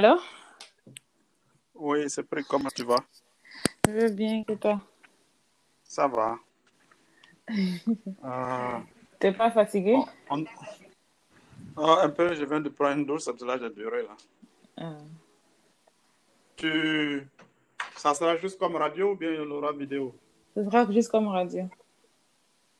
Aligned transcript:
Allô 0.00 0.18
Oui, 1.74 2.10
c'est 2.10 2.24
pris. 2.24 2.42
Comment 2.44 2.68
tu 2.70 2.82
vas? 2.84 2.96
Je 3.86 3.92
vais 3.92 4.10
bien, 4.10 4.42
et 4.48 4.56
toi? 4.56 4.80
Ça 5.84 6.08
va. 6.08 6.36
Euh, 8.24 8.78
T'es 9.20 9.32
pas 9.32 9.50
fatigué? 9.50 9.94
on- 10.30 10.44
Ah, 11.76 12.00
un 12.02 12.08
peu, 12.08 12.34
je 12.34 12.44
viens 12.44 12.60
de 12.60 12.70
prendre 12.70 12.98
une 12.98 13.04
douce, 13.06 13.24
c'est 13.24 13.40
là 13.42 13.58
j'ai 13.58 13.68
duré 13.70 14.02
là. 14.02 14.16
Ah. 14.78 14.98
Tu... 16.56 17.28
Ça 17.96 18.14
sera 18.14 18.36
juste 18.38 18.58
comme 18.58 18.76
radio 18.76 19.12
ou 19.12 19.16
bien 19.16 19.30
il 19.30 19.36
y 19.36 19.38
aura 19.40 19.72
vidéo? 19.72 20.14
Ce 20.56 20.64
sera 20.64 20.90
juste 20.90 21.10
comme 21.10 21.28
radio. 21.28 21.68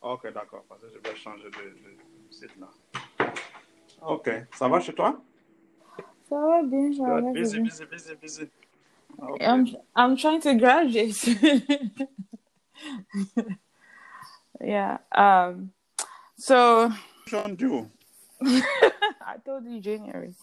Ok, 0.00 0.32
d'accord, 0.32 0.64
parce 0.68 0.80
que 0.80 0.88
je 0.88 0.98
vais 0.98 1.14
changer 1.16 1.44
de, 1.50 1.58
de 1.58 2.32
site 2.32 2.56
là. 2.56 2.68
Ok, 4.02 4.30
ça 4.54 4.66
va 4.68 4.80
chez 4.80 4.94
toi? 4.94 5.20
Ça 6.28 6.37
va 6.37 6.62
bien, 6.62 6.92
ça 6.92 7.05
va 7.05 7.20
Good. 7.20 7.34
Busy, 7.34 7.60
busy, 7.60 7.84
busy, 7.87 8.14
busy. 8.20 8.51
Ok. 9.19 9.41
I'm, 9.41 9.66
I'm 9.95 10.16
trying 10.16 10.41
to 10.41 10.55
graduate. 10.55 11.24
yeah. 14.60 14.98
Um. 15.12 15.70
So 16.37 16.91
John 17.28 17.55
Dew. 17.55 17.88
I 18.42 19.37
told 19.45 19.66
you 19.66 19.80
January. 19.80 20.34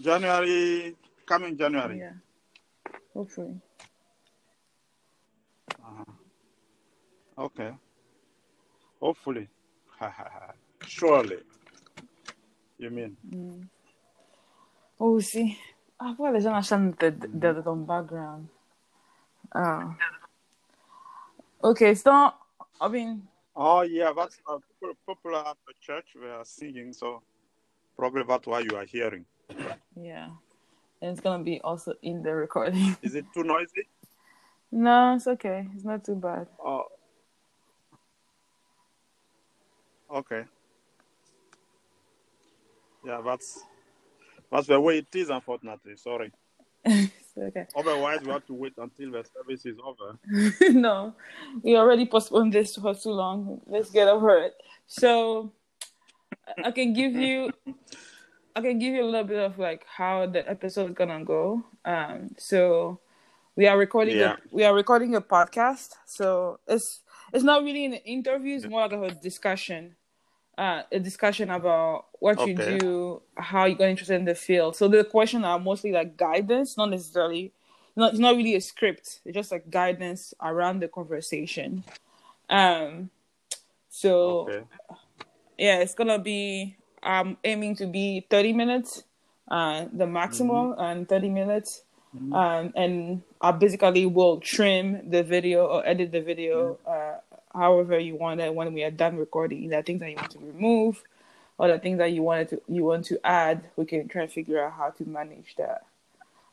January, 0.00 0.96
coming 1.26 1.56
January. 1.56 1.98
Yeah. 1.98 2.12
Hopefully. 3.12 3.60
Okay. 7.38 7.72
Hopefully. 9.00 9.48
Surely. 10.86 11.38
You 12.78 12.90
mean? 12.90 13.16
Oh, 14.98 15.20
see. 15.20 15.58
Ah, 15.98 16.14
pourquoi 16.16 16.32
les 16.32 16.40
gens 16.40 16.54
achètent 16.54 16.98
de, 16.98 17.10
de, 17.10 17.52
de 17.52 17.60
ton 17.62 17.76
background? 17.84 18.48
Ah. 19.54 19.94
Okay, 21.62 21.94
so, 21.94 22.32
I 22.80 22.88
mean, 22.88 23.28
Oh 23.56 23.82
yeah, 23.82 24.12
that's 24.16 24.38
uh, 24.48 24.58
popular 25.06 25.40
at 25.40 25.56
the 25.66 25.74
church 25.80 26.06
were 26.14 26.40
singing, 26.44 26.92
so 26.92 27.22
probably 27.96 28.22
that's 28.26 28.46
why 28.46 28.60
you 28.60 28.76
are 28.76 28.84
hearing. 28.86 29.26
yeah. 29.96 30.28
And 31.02 31.10
it's 31.10 31.20
gonna 31.20 31.42
be 31.42 31.60
also 31.60 31.94
in 32.02 32.22
the 32.22 32.34
recording. 32.34 32.96
Is 33.02 33.14
it 33.14 33.26
too 33.34 33.42
noisy? 33.42 33.88
no, 34.72 35.14
it's 35.16 35.26
okay. 35.26 35.66
It's 35.74 35.84
not 35.84 36.04
too 36.04 36.14
bad. 36.14 36.46
Oh, 36.64 36.84
okay. 40.14 40.44
Yeah, 43.04 43.20
that's 43.24 43.60
that's 44.50 44.66
the 44.66 44.80
way 44.80 44.98
it 44.98 45.14
is. 45.14 45.30
Unfortunately, 45.30 45.96
sorry. 45.96 46.32
okay. 46.86 47.66
Otherwise, 47.76 48.20
we 48.22 48.30
have 48.32 48.46
to 48.46 48.54
wait 48.54 48.74
until 48.78 49.12
the 49.12 49.24
service 49.24 49.66
is 49.66 49.76
over. 49.84 50.18
no, 50.72 51.14
we 51.62 51.76
already 51.76 52.06
postponed 52.06 52.52
this 52.52 52.76
for 52.76 52.94
too 52.94 53.10
long. 53.10 53.60
Let's 53.66 53.90
get 53.90 54.08
over 54.08 54.38
it. 54.38 54.54
So, 54.86 55.52
I 56.64 56.70
can 56.70 56.92
give 56.92 57.12
you, 57.12 57.52
I 58.56 58.60
can 58.60 58.78
give 58.78 58.94
you 58.94 59.02
a 59.02 59.06
little 59.10 59.26
bit 59.26 59.38
of 59.38 59.58
like 59.58 59.84
how 59.86 60.26
the 60.26 60.48
episode 60.48 60.90
is 60.90 60.96
gonna 60.96 61.24
go. 61.24 61.64
Um, 61.84 62.30
so 62.38 63.00
we 63.56 63.66
are 63.66 63.76
recording, 63.78 64.16
Yeah. 64.16 64.32
a, 64.32 64.36
we 64.50 64.64
are 64.64 64.74
recording 64.74 65.14
a 65.14 65.20
podcast. 65.20 65.90
So 66.06 66.60
it's 66.66 67.02
it's 67.32 67.44
not 67.44 67.62
really 67.62 67.84
an 67.84 67.94
interview. 67.94 68.56
It's 68.56 68.66
more 68.66 68.88
like 68.88 68.92
a 68.92 69.14
discussion. 69.14 69.96
Uh, 70.60 70.82
a 70.92 71.00
discussion 71.00 71.48
about 71.48 72.04
what 72.18 72.46
you 72.46 72.54
do, 72.54 73.22
how 73.38 73.64
you 73.64 73.74
got 73.74 73.88
interested 73.88 74.16
in 74.16 74.26
the 74.26 74.34
field. 74.34 74.76
So 74.76 74.88
the 74.88 75.04
questions 75.04 75.42
are 75.42 75.58
mostly 75.58 75.90
like 75.90 76.18
guidance, 76.18 76.76
not 76.76 76.90
necessarily 76.90 77.52
not, 77.96 78.10
it's 78.10 78.18
not 78.20 78.36
really 78.36 78.54
a 78.56 78.60
script. 78.60 79.20
It's 79.24 79.34
just 79.34 79.50
like 79.50 79.70
guidance 79.70 80.34
around 80.42 80.80
the 80.80 80.88
conversation. 80.88 81.82
Um, 82.50 83.08
so 83.88 84.48
Okay. 84.50 84.64
yeah, 85.56 85.78
it's 85.78 85.94
gonna 85.94 86.18
be. 86.18 86.76
I'm 87.02 87.38
aiming 87.42 87.76
to 87.76 87.86
be 87.86 88.26
30 88.28 88.52
minutes, 88.52 89.04
uh, 89.48 89.86
the 89.90 90.06
maximum, 90.06 90.74
and 90.76 91.08
30 91.08 91.30
minutes. 91.30 91.84
Um, 92.34 92.72
and 92.76 93.22
I 93.40 93.52
basically 93.52 94.04
will 94.04 94.40
trim 94.40 95.08
the 95.08 95.22
video 95.22 95.64
or 95.66 95.86
edit 95.86 96.12
the 96.12 96.20
video, 96.20 96.78
uh, 96.86 97.20
however 97.54 97.98
you 97.98 98.16
want 98.16 98.40
it 98.40 98.54
when 98.54 98.72
we 98.72 98.82
are 98.84 98.90
done 98.90 99.16
recording. 99.16 99.68
The 99.68 99.82
things 99.82 100.00
that 100.00 100.10
you 100.10 100.16
want 100.16 100.30
to 100.32 100.38
remove, 100.38 101.02
or 101.58 101.68
the 101.68 101.78
things 101.78 101.98
that 101.98 102.12
you 102.12 102.22
wanted 102.22 102.48
to 102.50 102.62
you 102.68 102.84
want 102.84 103.04
to 103.06 103.20
add, 103.24 103.68
we 103.76 103.84
can 103.84 104.08
try 104.08 104.22
and 104.22 104.32
figure 104.32 104.64
out 104.64 104.72
how 104.72 104.90
to 104.90 105.04
manage 105.08 105.56
that. 105.56 105.84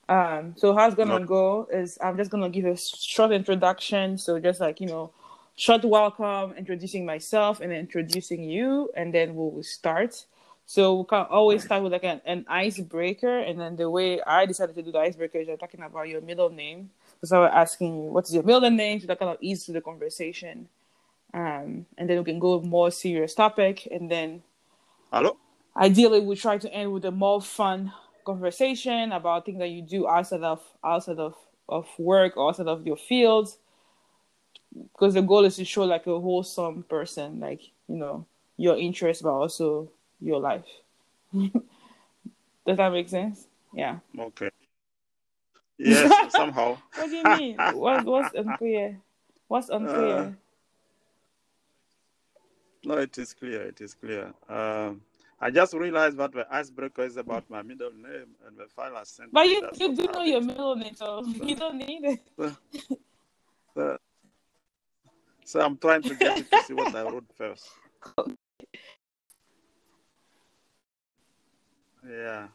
Um, 0.09 0.55
so 0.57 0.73
how 0.73 0.87
it's 0.87 0.95
gonna 0.95 1.25
go 1.25 1.67
is 1.71 1.97
I'm 2.01 2.17
just 2.17 2.31
gonna 2.31 2.49
give 2.49 2.65
a 2.65 2.77
short 2.77 3.31
introduction. 3.31 4.17
So 4.17 4.39
just 4.39 4.59
like 4.59 4.79
you 4.79 4.87
know, 4.87 5.11
short 5.55 5.83
welcome, 5.83 6.53
introducing 6.57 7.05
myself 7.05 7.59
and 7.59 7.73
introducing 7.73 8.43
you, 8.43 8.89
and 8.95 9.13
then 9.13 9.35
we'll 9.35 9.63
start. 9.63 10.25
So 10.65 10.95
we 10.95 11.05
can 11.05 11.25
always 11.29 11.63
start 11.63 11.81
with 11.81 11.93
like 11.93 12.03
an, 12.03 12.21
an 12.25 12.45
icebreaker, 12.49 13.39
and 13.39 13.59
then 13.59 13.77
the 13.77 13.89
way 13.89 14.21
I 14.21 14.45
decided 14.45 14.75
to 14.75 14.83
do 14.83 14.91
the 14.91 14.99
icebreaker 14.99 15.37
is 15.39 15.47
I'm 15.47 15.57
talking 15.57 15.81
about 15.81 16.09
your 16.09 16.21
middle 16.21 16.49
name. 16.49 16.89
So 17.23 17.37
I 17.37 17.45
was 17.45 17.51
asking 17.53 17.95
you 17.95 18.11
what 18.11 18.25
is 18.25 18.33
your 18.33 18.43
middle 18.43 18.69
name, 18.69 18.99
so 18.99 19.07
that 19.07 19.19
kind 19.19 19.31
of 19.31 19.37
ease 19.41 19.65
to 19.65 19.71
the 19.71 19.81
conversation. 19.81 20.67
Um, 21.33 21.85
and 21.97 22.09
then 22.09 22.17
we 22.17 22.23
can 22.23 22.39
go 22.39 22.57
with 22.57 22.67
more 22.67 22.91
serious 22.91 23.33
topic, 23.33 23.87
and 23.91 24.09
then 24.09 24.43
Hello. 25.11 25.37
ideally 25.75 26.21
we 26.21 26.35
try 26.35 26.57
to 26.57 26.73
end 26.73 26.91
with 26.91 27.05
a 27.05 27.11
more 27.11 27.41
fun 27.41 27.91
conversation 28.25 29.11
about 29.11 29.45
things 29.45 29.59
that 29.59 29.69
you 29.69 29.81
do 29.81 30.07
outside 30.07 30.43
of 30.43 30.61
outside 30.83 31.19
of, 31.19 31.35
of 31.69 31.87
work 31.97 32.35
or 32.37 32.49
outside 32.49 32.67
of 32.67 32.85
your 32.85 32.97
fields. 32.97 33.57
Because 34.93 35.13
the 35.13 35.21
goal 35.21 35.45
is 35.45 35.55
to 35.57 35.65
show 35.65 35.83
like 35.83 36.07
a 36.07 36.19
wholesome 36.19 36.83
person 36.83 37.39
like 37.39 37.61
you 37.87 37.95
know 37.95 38.25
your 38.57 38.77
interests 38.77 39.21
but 39.21 39.33
also 39.33 39.91
your 40.19 40.39
life. 40.39 40.65
Does 41.33 42.77
that 42.77 42.91
make 42.91 43.09
sense? 43.09 43.47
Yeah. 43.73 43.99
Okay. 44.17 44.49
Yes, 45.77 46.33
somehow. 46.33 46.77
what 46.95 47.09
do 47.09 47.15
you 47.15 47.23
mean? 47.23 47.57
What, 47.73 48.03
what's 48.03 48.33
unclear? 48.33 48.99
What's 49.47 49.69
unclear? 49.69 50.17
Uh, 50.17 50.46
No, 52.85 52.97
it 52.97 53.17
is 53.17 53.33
clear. 53.33 53.61
It 53.63 53.81
is 53.81 53.93
clear. 53.93 54.33
Um, 54.47 55.01
I 55.39 55.51
just 55.51 55.73
realized 55.73 56.17
that 56.17 56.31
the 56.31 56.47
icebreaker 56.49 57.03
is 57.03 57.17
about 57.17 57.49
my 57.49 57.61
middle 57.61 57.91
name 57.91 58.35
and 58.45 58.57
the 58.57 58.65
file 58.75 58.97
I 58.97 59.03
sent. 59.03 59.31
but 59.31 59.47
you, 59.47 59.69
you 59.75 59.95
do 59.95 60.05
know 60.11 60.23
your 60.23 60.41
middle 60.41 60.75
name 60.75 60.95
so 60.95 61.23
you 61.43 61.55
don't 61.55 61.77
need 61.77 62.03
it 62.03 62.21
So, 63.75 63.97
so 65.45 65.61
I'm 65.61 65.77
trying 65.77 66.01
to 66.01 66.15
get 66.15 66.39
it 66.39 66.49
to 66.49 66.63
see 66.63 66.73
what 66.73 66.95
I 66.95 67.03
wrote 67.03 67.25
first. 67.35 67.69
Yeah. 72.09 72.47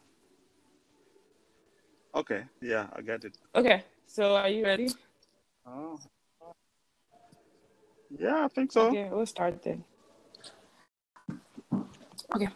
Okay. 2.13 2.43
Yeah, 2.61 2.87
I 2.93 3.01
get 3.01 3.23
it. 3.23 3.37
okay 3.55 3.83
so 4.07 4.35
are 4.35 4.49
you 4.49 4.63
ready 4.65 4.89
Oh. 5.65 5.97
Yeah, 8.19 8.45
I 8.45 8.47
think 8.49 8.71
so. 8.71 8.89
Okay, 8.89 9.09
we'll 9.09 9.25
start 9.25 9.63
then. 9.63 9.83
Okay. 12.35 12.47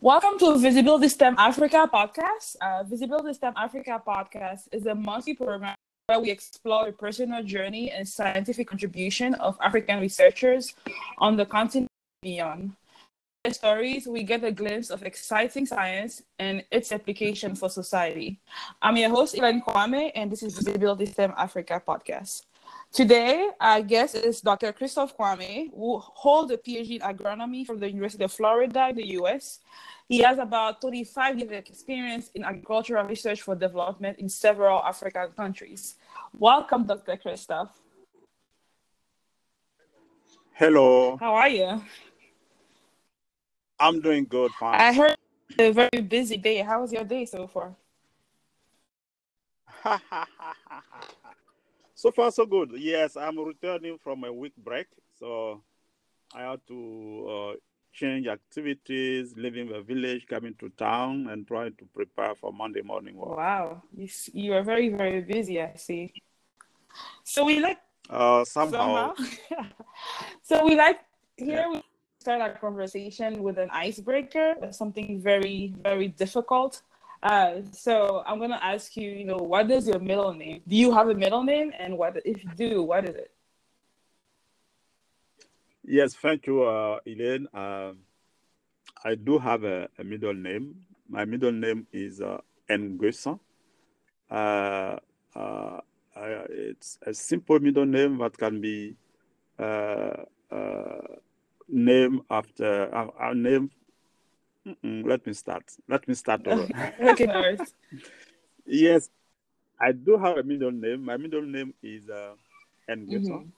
Welcome 0.00 0.38
to 0.38 0.56
Visibility 0.56 1.08
STEM 1.08 1.34
Africa 1.36 1.90
podcast. 1.92 2.54
Uh, 2.60 2.84
Visibility 2.84 3.34
STEM 3.34 3.54
Africa 3.56 4.00
podcast 4.06 4.68
is 4.70 4.86
a 4.86 4.94
monthly 4.94 5.34
program 5.34 5.74
where 6.06 6.20
we 6.20 6.30
explore 6.30 6.86
the 6.86 6.92
personal 6.92 7.42
journey 7.42 7.90
and 7.90 8.06
scientific 8.06 8.68
contribution 8.68 9.34
of 9.34 9.58
African 9.60 9.98
researchers 9.98 10.74
on 11.18 11.36
the 11.36 11.44
continent 11.44 11.90
beyond. 12.22 12.70
In 13.44 13.52
stories, 13.52 14.06
we 14.06 14.22
get 14.22 14.44
a 14.44 14.52
glimpse 14.52 14.90
of 14.90 15.02
exciting 15.02 15.66
science 15.66 16.22
and 16.38 16.62
its 16.70 16.92
application 16.92 17.56
for 17.56 17.68
society. 17.68 18.38
I'm 18.80 18.96
your 18.96 19.10
host, 19.10 19.36
Elaine 19.36 19.60
Kwame, 19.60 20.12
and 20.14 20.30
this 20.30 20.44
is 20.44 20.54
Visibility 20.54 21.06
STEM 21.06 21.34
Africa 21.36 21.82
podcast. 21.84 22.42
Today, 22.94 23.50
our 23.60 23.82
guest 23.82 24.14
is 24.14 24.40
Dr. 24.40 24.72
Christophe 24.72 25.16
Kouame, 25.18 25.68
who 25.74 25.98
holds 25.98 26.52
a 26.52 26.56
PhD 26.56 26.90
in 26.90 27.00
agronomy 27.00 27.66
from 27.66 27.80
the 27.80 27.88
University 27.90 28.22
of 28.22 28.30
Florida 28.30 28.86
in 28.90 28.94
the 28.94 29.08
US. 29.18 29.58
He 30.08 30.18
has 30.18 30.38
about 30.38 30.80
25 30.80 31.40
years 31.40 31.50
of 31.50 31.56
experience 31.56 32.30
in 32.36 32.44
agricultural 32.44 33.04
research 33.04 33.42
for 33.42 33.56
development 33.56 34.20
in 34.20 34.28
several 34.28 34.78
African 34.78 35.32
countries. 35.32 35.96
Welcome, 36.38 36.84
Dr. 36.84 37.16
Christophe. 37.16 37.76
Hello. 40.52 41.16
How 41.16 41.34
are 41.34 41.48
you? 41.48 41.82
I'm 43.80 44.00
doing 44.02 44.24
good, 44.24 44.52
fine. 44.52 44.80
I 44.80 44.92
heard 44.92 45.16
a 45.58 45.72
very 45.72 46.00
busy 46.00 46.36
day. 46.36 46.58
How 46.58 46.82
was 46.82 46.92
your 46.92 47.02
day 47.02 47.24
so 47.24 47.48
far? 47.48 47.74
so 52.04 52.12
far, 52.12 52.30
so 52.30 52.44
good. 52.44 52.70
Yes, 52.76 53.16
I'm 53.16 53.38
returning 53.38 53.96
from 53.96 54.24
a 54.24 54.32
week 54.32 54.52
break, 54.58 54.88
so 55.18 55.62
I 56.34 56.42
had 56.42 56.60
to 56.68 57.26
uh, 57.30 57.56
exchange 57.90 58.26
activities, 58.26 59.32
leaving 59.38 59.70
the 59.70 59.80
village, 59.80 60.26
coming 60.26 60.54
to 60.58 60.68
town, 60.76 61.28
and 61.30 61.46
trying 61.46 61.72
to 61.76 61.86
prepare 61.94 62.34
for 62.34 62.52
Monday 62.52 62.82
morning 62.82 63.16
work. 63.16 63.38
Wow, 63.38 63.82
you 63.96 64.06
you 64.34 64.52
are 64.52 64.62
very 64.62 64.90
very 64.90 65.22
busy. 65.22 65.62
I 65.62 65.76
see. 65.76 66.12
So 67.24 67.46
we 67.46 67.60
like 67.60 67.80
uh, 68.10 68.44
somehow. 68.44 69.14
somehow. 69.16 69.64
so 70.42 70.62
we 70.66 70.76
like 70.76 71.00
here 71.38 71.64
yeah. 71.64 71.70
we 71.70 71.82
start 72.18 72.42
our 72.42 72.52
conversation 72.58 73.42
with 73.42 73.56
an 73.56 73.70
icebreaker, 73.72 74.56
something 74.72 75.22
very 75.22 75.72
very 75.82 76.08
difficult. 76.08 76.82
Uh, 77.24 77.62
so 77.72 78.22
I'm 78.26 78.38
gonna 78.38 78.60
ask 78.60 78.94
you, 78.98 79.10
you 79.10 79.24
know, 79.24 79.38
what 79.38 79.70
is 79.70 79.88
your 79.88 79.98
middle 79.98 80.34
name? 80.34 80.60
Do 80.68 80.76
you 80.76 80.92
have 80.92 81.08
a 81.08 81.14
middle 81.14 81.42
name, 81.42 81.72
and 81.78 81.96
what 81.96 82.20
if 82.22 82.44
you 82.44 82.50
do, 82.54 82.82
what 82.82 83.08
is 83.08 83.16
it? 83.16 83.30
Yes, 85.82 86.14
thank 86.14 86.46
you, 86.46 86.62
uh, 86.64 86.98
Elaine. 87.06 87.48
Uh, 87.54 87.92
I 89.02 89.14
do 89.14 89.38
have 89.38 89.64
a, 89.64 89.88
a, 89.98 90.04
middle 90.04 90.34
name. 90.34 90.76
My 91.08 91.24
middle 91.24 91.52
name 91.52 91.86
is 91.92 92.20
uh, 92.20 92.40
Nguessan. 92.70 93.40
Uh, 94.30 94.96
uh, 95.34 95.80
it's 96.50 96.98
a 97.06 97.14
simple 97.14 97.58
middle 97.58 97.86
name 97.86 98.18
that 98.18 98.36
can 98.36 98.60
be 98.60 98.96
uh, 99.58 100.24
uh, 100.50 101.00
named 101.68 102.20
after 102.30 102.94
uh, 102.94 103.32
name. 104.64 105.04
Let 105.06 105.26
me 105.26 105.32
start. 105.32 105.64
Let 105.88 106.06
me 106.08 106.14
start 106.14 106.46
over. 106.46 106.68
okay, 107.00 107.56
Yes, 108.66 109.10
I 109.78 109.92
do 109.92 110.16
have 110.16 110.38
a 110.38 110.42
middle 110.42 110.72
name. 110.72 111.04
My 111.04 111.16
middle 111.16 111.42
name 111.42 111.74
is 111.82 112.08
uh, 112.08 112.34
Nguessan. 112.88 113.28
Mm-hmm 113.28 113.48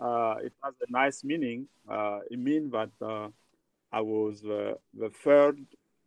uh, 0.00 0.36
it 0.42 0.52
has 0.62 0.74
a 0.80 0.90
nice 0.90 1.22
meaning. 1.22 1.66
Uh, 1.88 2.20
it 2.30 2.38
means 2.38 2.72
that 2.72 2.90
uh, 3.02 3.28
I 3.92 4.00
was 4.00 4.40
the 4.40 4.78
third 5.22 5.58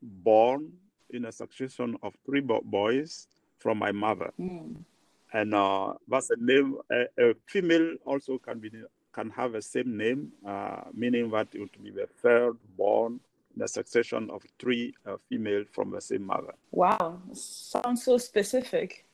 born 0.02 0.72
in 1.12 1.26
a 1.26 1.32
succession 1.32 1.96
of 2.02 2.14
three 2.26 2.42
boys 2.42 3.28
from 3.60 3.78
my 3.78 3.92
mother. 3.92 4.34
Mm. 4.40 4.84
And 5.32 5.54
uh, 5.54 5.94
that's 6.08 6.30
a 6.32 6.36
name. 6.38 6.78
A, 6.92 7.30
a, 7.30 7.34
female 7.48 7.96
also 8.06 8.38
can 8.38 8.60
be 8.60 8.72
can 9.14 9.30
have 9.30 9.54
the 9.54 9.62
same 9.62 9.96
name, 9.96 10.32
uh, 10.46 10.82
meaning 10.94 11.30
that 11.32 11.48
it 11.54 11.60
would 11.60 11.84
be 11.84 11.92
the 11.92 12.08
third 12.22 12.58
born 12.76 13.20
in 13.56 13.62
a 13.62 13.68
succession 13.68 14.30
of 14.32 14.44
three 14.60 14.94
uh, 15.06 15.18
female 15.30 15.64
from 15.72 15.92
the 15.92 16.02
same 16.02 16.26
mother. 16.26 16.54
Wow, 16.72 17.20
sounds 17.34 18.04
so 18.04 18.18
specific. 18.18 19.06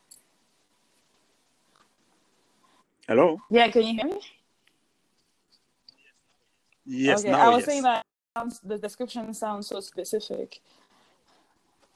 Hello. 3.07 3.39
Yeah, 3.49 3.69
can 3.69 3.83
you 3.83 3.93
hear 3.95 4.05
me? 4.05 4.21
Yes, 6.85 7.19
okay. 7.19 7.31
now, 7.31 7.47
I 7.47 7.49
was 7.49 7.59
yes. 7.59 7.65
saying 7.65 7.83
that 7.83 8.05
sounds, 8.37 8.59
the 8.61 8.77
description 8.77 9.33
sounds 9.33 9.67
so 9.67 9.79
specific. 9.79 10.61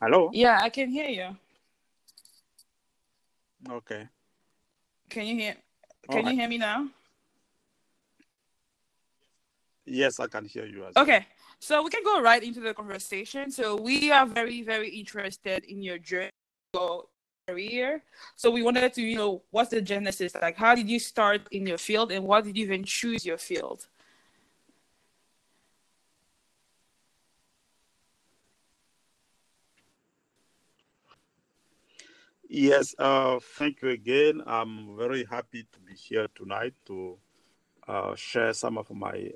Hello? 0.01 0.29
Yeah, 0.33 0.59
I 0.61 0.69
can 0.69 0.89
hear 0.89 1.07
you. 1.07 1.37
Okay. 3.69 4.07
Can 5.09 5.25
you 5.25 5.35
hear 5.35 5.55
can 6.09 6.25
you 6.25 6.33
hear 6.33 6.49
me 6.49 6.57
now? 6.57 6.89
Yes, 9.85 10.19
I 10.19 10.27
can 10.27 10.45
hear 10.45 10.65
you. 10.65 10.85
okay. 10.97 11.25
So 11.63 11.81
we 11.81 11.89
can 11.89 12.03
go 12.03 12.21
right 12.21 12.43
into 12.43 12.59
the 12.59 12.73
conversation. 12.73 13.49
So 13.49 13.77
we 13.77 14.11
are 14.11 14.25
very, 14.25 14.63
very 14.63 14.89
interested 14.89 15.63
in 15.63 15.81
your 15.81 15.97
journey 15.97 16.29
career. 17.47 18.03
So 18.35 18.51
we 18.51 18.63
wanted 18.63 18.93
to, 18.93 19.01
you 19.01 19.15
know, 19.15 19.43
what's 19.49 19.69
the 19.69 19.81
genesis? 19.81 20.35
Like 20.35 20.57
how 20.57 20.75
did 20.75 20.89
you 20.89 20.99
start 20.99 21.47
in 21.51 21.65
your 21.65 21.77
field 21.77 22.11
and 22.11 22.25
why 22.25 22.41
did 22.41 22.57
you 22.57 22.65
even 22.65 22.83
choose 22.83 23.25
your 23.25 23.37
field? 23.37 23.87
Yes, 32.49 32.93
uh, 32.99 33.39
thank 33.57 33.81
you 33.81 33.89
again. 33.89 34.43
I'm 34.45 34.97
very 34.97 35.23
happy 35.23 35.65
to 35.71 35.79
be 35.79 35.93
here 35.93 36.27
tonight 36.35 36.73
to 36.87 37.17
uh, 37.87 38.15
share 38.15 38.51
some 38.51 38.77
of 38.77 38.91
my 38.91 39.31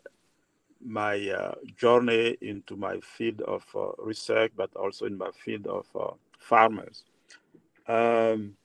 my 0.85 1.29
uh, 1.29 1.55
journey 1.75 2.37
into 2.41 2.75
my 2.75 2.99
field 2.99 3.41
of 3.41 3.65
uh, 3.75 3.91
research, 3.97 4.51
but 4.55 4.73
also 4.75 5.05
in 5.05 5.17
my 5.17 5.31
field 5.43 5.67
of 5.67 5.85
uh, 5.99 6.13
farmers. 6.39 7.03
Um, 7.87 8.55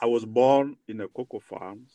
I 0.00 0.06
was 0.06 0.24
born 0.24 0.76
in 0.88 1.00
a 1.00 1.08
cocoa 1.08 1.40
farm. 1.40 1.86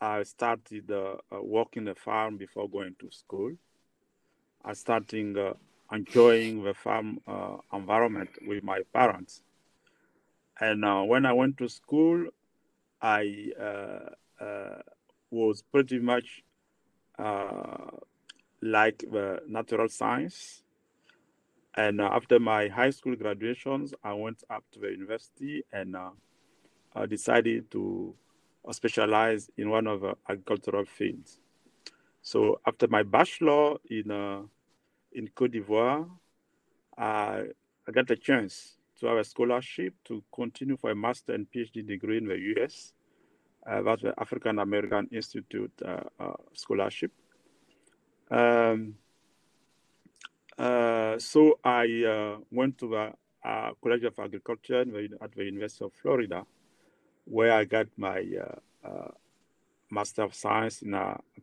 I 0.00 0.22
started 0.22 0.90
uh, 0.90 1.16
working 1.42 1.84
the 1.84 1.94
farm 1.94 2.36
before 2.36 2.68
going 2.68 2.96
to 3.00 3.10
school. 3.10 3.52
I 4.64 4.72
started 4.72 5.56
enjoying 5.92 6.64
the 6.64 6.74
farm 6.74 7.20
uh, 7.26 7.56
environment 7.72 8.30
with 8.46 8.64
my 8.64 8.80
parents. 8.92 9.42
And 10.60 10.84
uh, 10.84 11.02
when 11.02 11.26
I 11.26 11.32
went 11.32 11.58
to 11.58 11.68
school, 11.68 12.26
I 13.02 13.50
uh, 13.60 14.42
uh 14.42 14.82
was 15.30 15.62
pretty 15.62 15.98
much 15.98 16.43
uh, 16.43 16.43
Uh, 17.18 17.90
like 18.64 19.04
the 19.10 19.40
natural 19.46 19.88
science. 19.88 20.62
And 21.76 22.00
uh, 22.00 22.08
after 22.12 22.40
my 22.40 22.68
high 22.68 22.90
school 22.90 23.14
graduations, 23.14 23.92
I 24.02 24.14
went 24.14 24.42
up 24.48 24.64
to 24.72 24.80
the 24.80 24.88
university 24.88 25.64
and 25.72 25.94
uh, 25.94 26.10
I 26.94 27.06
decided 27.06 27.70
to 27.72 28.14
specialize 28.70 29.50
in 29.58 29.68
one 29.68 29.86
of 29.86 30.00
the 30.00 30.16
agricultural 30.28 30.86
fields. 30.86 31.38
So 32.22 32.58
after 32.66 32.88
my 32.88 33.02
bachelor 33.02 33.76
in 33.90 34.10
uh, 34.10 34.42
in 35.12 35.28
Cote 35.28 35.52
d'Ivoire, 35.52 36.08
I, 36.96 37.44
I 37.86 37.92
got 37.92 38.06
the 38.08 38.16
chance 38.16 38.78
to 38.98 39.06
have 39.06 39.18
a 39.18 39.24
scholarship 39.24 39.94
to 40.06 40.22
continue 40.34 40.76
for 40.76 40.90
a 40.90 40.94
master 40.94 41.34
and 41.34 41.46
PhD 41.50 41.86
degree 41.86 42.16
in 42.16 42.26
the 42.26 42.38
US. 42.56 42.93
Uh, 43.66 43.82
that's 43.82 44.02
the 44.02 44.14
African 44.18 44.58
American 44.58 45.08
Institute 45.10 45.72
uh, 45.84 46.00
uh, 46.20 46.34
scholarship. 46.52 47.10
Um, 48.30 48.96
uh, 50.58 51.18
so 51.18 51.58
I 51.64 52.04
uh, 52.04 52.36
went 52.50 52.78
to 52.78 52.88
the 52.88 53.12
uh, 53.48 53.70
College 53.82 54.04
of 54.04 54.18
Agriculture 54.18 54.84
at 55.20 55.34
the 55.34 55.44
University 55.44 55.84
of 55.84 55.92
Florida, 55.94 56.44
where 57.24 57.52
I 57.52 57.64
got 57.64 57.86
my 57.96 58.24
Master 59.90 60.22
of 60.22 60.34
Science 60.34 60.82
in 60.82 60.92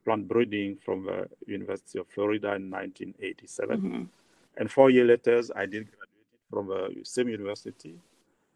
plant 0.04 0.28
breeding 0.28 0.78
from 0.78 1.06
the 1.06 1.28
University 1.48 2.00
of 2.00 2.08
Florida 2.08 2.56
in 2.56 2.70
1987. 2.70 3.82
Mm-hmm. 3.82 4.04
And 4.58 4.72
four 4.72 4.90
years 4.90 5.08
later, 5.08 5.42
I 5.56 5.66
did 5.66 5.88
graduate 5.92 6.12
from 6.50 6.68
the 6.68 7.04
same 7.04 7.30
university, 7.30 7.96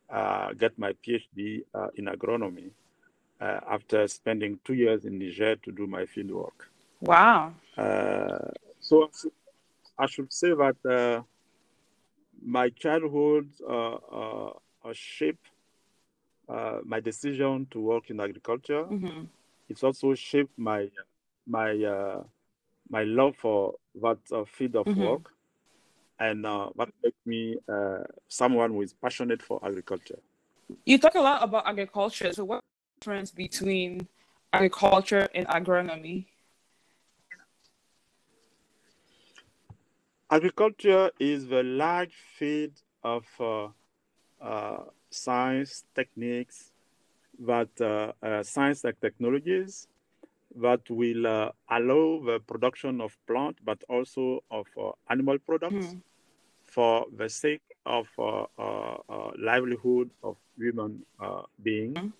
uh, 0.09 0.53
get 0.53 0.77
my 0.77 0.93
PhD 0.93 1.63
uh, 1.73 1.87
in 1.95 2.05
agronomy 2.05 2.71
uh, 3.41 3.59
after 3.69 4.07
spending 4.07 4.59
two 4.63 4.73
years 4.73 5.05
in 5.05 5.19
Niger 5.19 5.55
to 5.57 5.71
do 5.71 5.87
my 5.87 6.05
field 6.05 6.31
work. 6.31 6.69
Wow. 7.01 7.53
Uh, 7.77 8.49
so 8.79 9.09
I 9.97 10.05
should 10.07 10.31
say 10.31 10.49
that 10.49 10.77
uh, 10.85 11.21
my 12.43 12.69
childhood 12.69 13.49
uh, 13.67 14.49
shaped 14.93 15.47
my 16.85 16.99
decision 16.99 17.67
to 17.71 17.79
work 17.79 18.09
in 18.09 18.19
agriculture. 18.19 18.83
Mm-hmm 18.83 19.23
it's 19.69 19.83
also 19.83 20.13
shaped 20.13 20.57
my 20.57 20.89
my 21.47 21.71
uh, 21.83 22.23
my 22.89 23.03
love 23.03 23.35
for 23.37 23.75
that 24.01 24.17
uh, 24.31 24.43
field 24.45 24.75
of 24.75 24.85
mm-hmm. 24.85 25.01
work, 25.01 25.31
and 26.19 26.45
uh, 26.45 26.69
that 26.77 26.89
makes 27.03 27.17
me 27.25 27.57
uh, 27.67 28.03
someone 28.27 28.71
who 28.71 28.81
is 28.81 28.93
passionate 28.93 29.41
for 29.41 29.59
agriculture. 29.63 30.19
You 30.85 30.97
talk 30.97 31.15
a 31.15 31.19
lot 31.19 31.43
about 31.43 31.67
agriculture. 31.67 32.33
So, 32.33 32.45
what 32.45 32.61
difference 33.05 33.29
between 33.29 34.07
agriculture 34.51 35.29
and 35.35 35.45
agronomy? 35.47 36.25
Agriculture 40.31 41.11
is 41.19 41.47
the 41.47 41.61
large 41.61 42.15
field 42.37 42.71
of 43.03 43.23
uh, 43.39 43.67
uh, 44.41 44.85
science, 45.11 45.83
techniques, 45.93 46.71
that 47.37 47.69
uh, 47.79 48.11
uh, 48.25 48.41
science 48.41 48.83
and 48.85 48.99
technologies 48.99 49.87
that 50.55 50.81
will 50.89 51.27
uh, 51.27 51.51
allow 51.69 52.23
the 52.25 52.39
production 52.47 53.01
of 53.01 53.15
plant, 53.27 53.55
but 53.63 53.83
also 53.87 54.43
of 54.49 54.65
animal 55.11 55.37
products 55.45 55.93
mm. 55.93 56.01
for 56.63 57.05
the 57.15 57.29
sake 57.29 57.61
of 57.85 58.07
livelihood 59.37 60.09
of 60.23 60.37
human 60.57 61.05
beings. 61.61 61.97
Mm. 61.97 62.11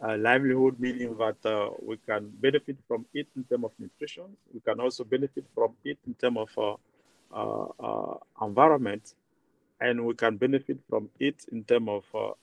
Uh, 0.00 0.16
livelihood, 0.16 0.78
meaning 0.78 1.16
that 1.16 1.36
uh, 1.44 1.70
we 1.82 1.96
can 2.06 2.30
benefit 2.40 2.76
from 2.86 3.04
it 3.14 3.26
in 3.36 3.42
terms 3.44 3.64
of 3.64 3.72
nutrition. 3.80 4.26
We 4.54 4.60
can 4.60 4.78
also 4.78 5.02
benefit 5.02 5.44
from 5.54 5.74
it 5.84 5.98
in 6.06 6.14
terms 6.14 6.38
of 6.56 6.78
uh, 7.34 8.14
environment, 8.40 9.14
and 9.80 10.06
we 10.06 10.14
can 10.14 10.36
benefit 10.36 10.78
from 10.88 11.10
it 11.18 11.44
in 11.50 11.64
terms 11.64 11.88
of 12.14 12.36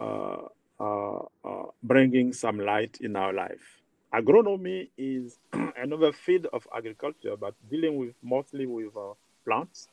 uh, 0.00 0.48
uh, 0.78 1.66
bringing 1.82 2.32
some 2.34 2.58
light 2.58 2.98
in 3.00 3.16
our 3.16 3.32
life. 3.32 3.80
agronomy 4.12 4.90
is 4.98 5.38
another 5.76 6.12
field 6.12 6.46
of 6.52 6.66
agriculture, 6.76 7.36
but 7.36 7.54
dealing 7.70 7.96
with 7.96 8.14
mostly 8.22 8.66
with 8.66 8.94
uh, 8.96 9.14
plants. 9.46 9.88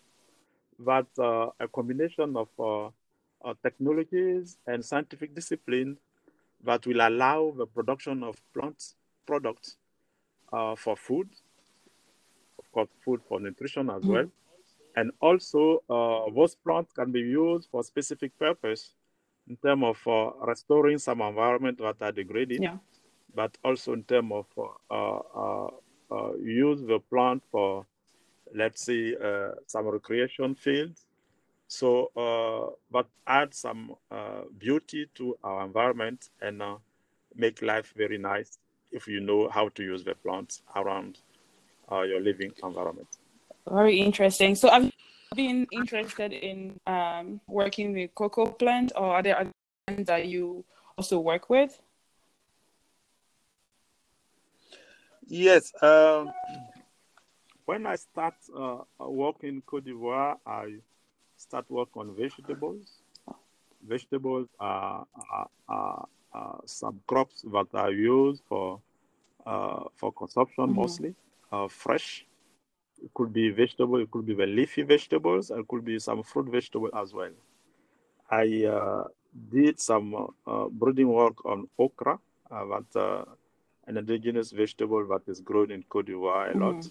Uh, 0.86 1.50
a 1.60 1.68
combination 1.74 2.38
of 2.38 2.50
uh, 2.60 2.86
uh, 3.48 3.54
technologies 3.64 4.58
and 4.68 4.86
scientific 4.86 5.34
discipline 5.34 5.98
that 6.64 6.86
will 6.86 7.02
allow 7.02 7.54
the 7.58 7.66
production 7.66 8.24
of 8.24 8.42
plant 8.54 8.84
products 9.26 9.78
uh, 10.52 10.76
for 10.76 10.96
food, 10.96 11.30
of 12.60 12.72
course, 12.72 12.90
food 13.04 13.22
for 13.28 13.40
nutrition 13.40 13.90
as 13.90 14.04
mm. 14.04 14.10
well. 14.10 14.32
And 14.96 15.12
also, 15.22 15.84
uh, 15.90 16.32
those 16.34 16.56
plants 16.56 16.92
can 16.94 17.12
be 17.12 17.20
used 17.20 17.70
for 17.70 17.84
specific 17.84 18.38
purpose 18.40 18.94
in 19.48 19.56
terms 19.58 19.84
of 19.84 20.08
uh, 20.08 20.46
restoring 20.46 20.98
some 20.98 21.22
environment 21.22 21.78
that 21.78 22.02
are 22.02 22.12
degraded, 22.12 22.62
yeah. 22.62 22.78
but 23.36 23.56
also 23.64 23.94
in 23.94 24.04
terms 24.04 24.32
of 24.32 24.46
uh, 24.90 25.40
uh, 25.40 25.70
uh, 26.10 26.36
use 26.38 26.82
the 26.82 27.00
plant 27.12 27.44
for, 27.52 27.86
let's 28.56 28.84
say, 28.84 29.16
some 29.68 29.86
recreation 29.86 30.56
fields 30.56 31.07
so, 31.68 32.12
uh, 32.16 32.74
but 32.90 33.08
add 33.26 33.54
some 33.54 33.96
uh, 34.10 34.44
beauty 34.58 35.08
to 35.16 35.38
our 35.44 35.66
environment 35.66 36.30
and 36.42 36.62
uh, 36.62 36.78
make 37.36 37.62
life 37.62 37.94
very 37.96 38.18
nice 38.18 38.58
if 38.92 39.08
you 39.08 39.20
know 39.20 39.50
how 39.50 39.70
to 39.70 39.84
use 39.84 40.04
the 40.04 40.16
plants 40.16 40.62
around 40.76 41.20
uh, 41.92 42.02
your 42.02 42.22
living 42.22 42.54
environment. 42.64 43.08
Very 43.70 44.00
interesting. 44.00 44.56
So, 44.56 44.70
I've 44.70 44.92
been 45.36 45.68
interested 45.72 46.32
in 46.32 46.80
um, 46.88 47.42
working 47.48 47.94
with 47.94 48.16
cocoa 48.16 48.46
plant, 48.46 48.94
or 48.96 49.16
are 49.16 49.24
there 49.24 49.40
other 49.40 49.52
plants 49.88 50.08
that 50.08 50.28
you 50.28 50.64
also 50.98 51.20
work 51.20 51.50
with? 51.50 51.78
Yes. 55.28 55.74
Um, 55.84 56.32
when 57.66 57.86
I 57.86 57.98
start 57.98 58.36
uh, 58.58 58.78
working 59.00 59.50
in 59.50 59.62
Cote 59.62 59.84
d'Ivoire, 59.84 60.38
I 60.46 60.78
start 61.38 61.70
work 61.70 61.90
on 61.96 62.16
vegetables. 62.16 63.02
Vegetables 63.88 64.48
are, 64.60 65.06
are, 65.32 65.50
are, 65.70 66.08
are 66.34 66.62
some 66.66 67.00
crops 67.08 67.44
that 67.54 67.68
are 67.74 67.92
used 67.92 68.42
for 68.50 68.82
uh, 69.46 69.84
for 69.96 70.12
consumption 70.12 70.66
mm-hmm. 70.66 70.76
mostly, 70.76 71.16
uh, 71.52 71.68
fresh. 71.68 72.26
It 73.02 73.14
could 73.14 73.32
be 73.32 73.50
vegetable, 73.50 73.98
it 74.02 74.12
could 74.12 74.26
be 74.26 74.34
the 74.34 74.46
leafy 74.46 74.82
vegetables, 74.82 75.52
it 75.52 75.68
could 75.68 75.86
be 75.86 76.00
some 76.00 76.24
fruit 76.24 76.48
vegetable 76.52 76.90
as 76.94 77.14
well. 77.14 77.32
I 78.30 78.66
uh, 78.66 79.04
did 79.52 79.80
some 79.80 80.34
uh, 80.46 80.66
breeding 80.66 81.08
work 81.08 81.46
on 81.46 81.70
okra, 81.78 82.20
uh, 82.52 82.66
that 82.66 83.00
uh, 83.00 83.24
an 83.86 83.98
indigenous 83.98 84.52
vegetable 84.52 85.08
that 85.08 85.22
is 85.32 85.40
grown 85.40 85.72
in 85.72 85.84
Cote 85.84 86.08
d'Ivoire 86.08 86.50
a 86.50 86.54
mm-hmm. 86.54 86.62
lot. 86.64 86.90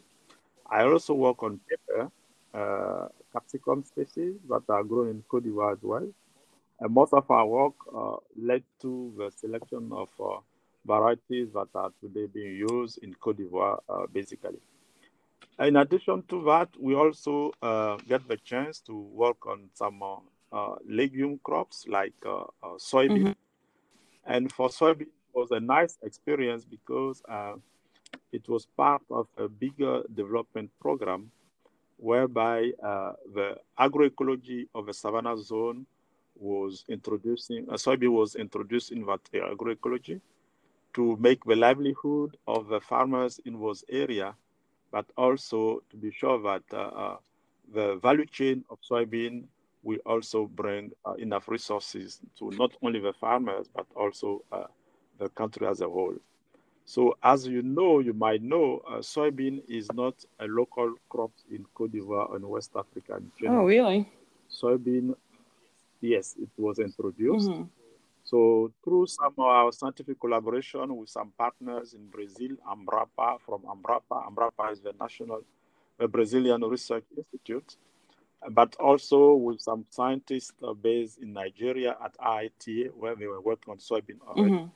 I 0.70 0.84
also 0.84 1.12
work 1.12 1.42
on 1.42 1.60
pepper, 1.68 2.10
uh, 2.54 3.08
capsicum 3.36 3.84
species 3.84 4.34
that 4.48 4.62
are 4.70 4.82
grown 4.82 5.10
in 5.10 5.22
Cote 5.28 5.44
d'Ivoire 5.44 5.72
as 5.72 5.82
well. 5.82 6.08
And 6.80 6.94
most 6.94 7.12
of 7.12 7.30
our 7.30 7.46
work 7.46 7.74
uh, 7.94 8.16
led 8.36 8.62
to 8.82 9.12
the 9.18 9.30
selection 9.30 9.90
of 9.92 10.08
uh, 10.18 10.38
varieties 10.86 11.48
that 11.52 11.68
are 11.74 11.90
today 12.00 12.26
being 12.26 12.56
used 12.68 12.98
in 13.02 13.12
Cote 13.14 13.36
d'Ivoire, 13.36 13.78
uh, 13.88 14.06
basically. 14.12 14.60
In 15.58 15.76
addition 15.76 16.22
to 16.28 16.44
that, 16.44 16.68
we 16.78 16.94
also 16.94 17.52
uh, 17.62 17.96
get 18.08 18.26
the 18.26 18.38
chance 18.38 18.80
to 18.80 18.94
work 18.94 19.46
on 19.46 19.68
some 19.74 20.02
uh, 20.02 20.74
legume 20.88 21.38
crops 21.42 21.84
like 21.88 22.14
soybean. 22.78 23.34
Mm-hmm. 23.34 24.32
And 24.32 24.52
for 24.52 24.68
soybean, 24.68 25.02
it 25.02 25.34
was 25.34 25.50
a 25.50 25.60
nice 25.60 25.98
experience 26.02 26.64
because 26.64 27.22
it 28.32 28.48
was 28.48 28.66
part 28.76 29.02
of 29.10 29.28
a 29.38 29.48
bigger 29.48 30.02
development 30.14 30.70
program 30.80 31.30
whereby 31.96 32.70
uh, 32.82 33.12
the 33.34 33.56
agroecology 33.78 34.68
of 34.74 34.86
the 34.86 34.94
savannah 34.94 35.36
zone 35.36 35.86
was 36.38 36.84
introducing, 36.88 37.66
uh, 37.70 37.74
soybean 37.74 38.12
was 38.12 38.34
introduced 38.34 38.92
in 38.92 39.04
that 39.06 39.20
agroecology 39.32 40.20
to 40.94 41.16
make 41.20 41.44
the 41.44 41.56
livelihood 41.56 42.36
of 42.46 42.68
the 42.68 42.80
farmers 42.80 43.40
in 43.44 43.60
those 43.60 43.84
area, 43.90 44.34
but 44.90 45.06
also 45.16 45.82
to 45.90 45.96
be 45.96 46.10
sure 46.10 46.40
that 46.42 46.62
uh, 46.72 46.76
uh, 46.76 47.16
the 47.74 47.96
value 47.96 48.26
chain 48.26 48.64
of 48.70 48.78
soybean 48.88 49.44
will 49.82 49.98
also 50.06 50.46
bring 50.46 50.90
uh, 51.04 51.12
enough 51.14 51.48
resources 51.48 52.20
to 52.38 52.50
not 52.52 52.72
only 52.82 53.00
the 53.00 53.12
farmers, 53.12 53.68
but 53.74 53.86
also 53.94 54.42
uh, 54.52 54.64
the 55.18 55.28
country 55.30 55.66
as 55.66 55.80
a 55.80 55.88
whole. 55.88 56.14
So 56.86 57.16
as 57.20 57.46
you 57.48 57.62
know, 57.62 57.98
you 57.98 58.12
might 58.12 58.42
know, 58.42 58.80
uh, 58.88 58.98
soybean 58.98 59.60
is 59.68 59.92
not 59.92 60.14
a 60.38 60.46
local 60.46 60.94
crop 61.08 61.32
in 61.50 61.66
Cote 61.74 61.90
d'Ivoire 61.90 62.36
and 62.36 62.48
West 62.48 62.70
Africa. 62.76 63.20
Oh, 63.48 63.64
really? 63.64 64.08
Soybean, 64.48 65.16
yes, 66.00 66.36
it 66.40 66.48
was 66.56 66.78
introduced. 66.78 67.50
Mm-hmm. 67.50 67.64
So 68.22 68.72
through 68.84 69.08
some 69.08 69.34
of 69.36 69.44
our 69.44 69.72
scientific 69.72 70.20
collaboration 70.20 70.96
with 70.96 71.08
some 71.08 71.32
partners 71.36 71.92
in 71.94 72.06
Brazil, 72.06 72.56
Embrapa 72.70 73.40
from 73.40 73.62
Embrapa, 73.62 74.24
Embrapa 74.30 74.72
is 74.72 74.80
the 74.80 74.94
national, 75.00 75.42
the 75.98 76.06
Brazilian 76.06 76.62
Research 76.62 77.04
Institute, 77.16 77.76
but 78.50 78.76
also 78.76 79.34
with 79.34 79.60
some 79.60 79.84
scientists 79.90 80.52
uh, 80.62 80.72
based 80.72 81.18
in 81.18 81.32
Nigeria 81.32 81.96
at 82.04 82.16
IIT, 82.18 82.92
where 82.94 83.16
they 83.16 83.26
were 83.26 83.40
working 83.40 83.72
on 83.72 83.78
soybean 83.78 84.20
already. 84.24 84.52
Mm-hmm 84.52 84.66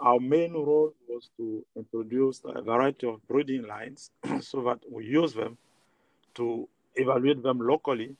our 0.00 0.18
main 0.18 0.52
role 0.52 0.94
was 1.08 1.30
to 1.36 1.64
introduce 1.76 2.40
a 2.44 2.62
variety 2.62 3.06
of 3.06 3.26
breeding 3.28 3.66
lines 3.66 4.10
so 4.40 4.62
that 4.62 4.78
we 4.90 5.04
use 5.04 5.34
them 5.34 5.58
to 6.34 6.68
evaluate 6.94 7.42
them 7.42 7.58
locally 7.58 8.16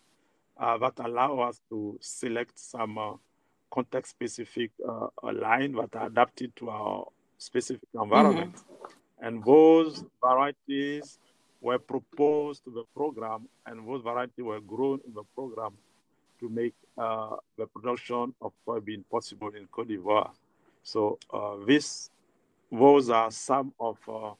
uh, 0.59 0.77
that 0.79 0.93
allow 0.99 1.41
us 1.41 1.61
to 1.71 1.99
select 2.01 2.59
some 2.59 2.99
uh, 2.99 3.13
context 3.73 4.11
specific 4.11 4.71
uh, 4.87 5.07
line 5.33 5.73
that 5.73 5.95
are 5.97 6.07
adapted 6.07 6.55
to 6.57 6.69
our 6.69 7.07
specific 7.39 7.89
environment. 7.95 8.55
Mm-hmm. 8.55 9.27
And 9.27 9.45
those 9.45 10.05
varieties 10.23 11.19
were 11.61 11.79
proposed 11.79 12.65
to 12.65 12.71
the 12.71 12.85
program, 12.95 13.49
and 13.67 13.87
those 13.87 14.03
varieties 14.03 14.45
were 14.45 14.61
grown 14.61 15.01
in 15.07 15.15
the 15.15 15.23
program 15.35 15.73
to 16.41 16.49
make 16.49 16.75
uh, 16.97 17.37
the 17.59 17.67
production 17.67 18.35
of 18.41 18.53
soybean 18.67 19.05
possible 19.11 19.49
in 19.49 19.67
Cote 19.67 19.89
d'Ivoire. 19.89 20.31
So 20.83 21.19
uh, 21.33 21.57
this, 21.67 22.11
those 22.71 23.11
are 23.11 23.31
some 23.31 23.73
of 23.79 23.99
uh, 24.09 24.33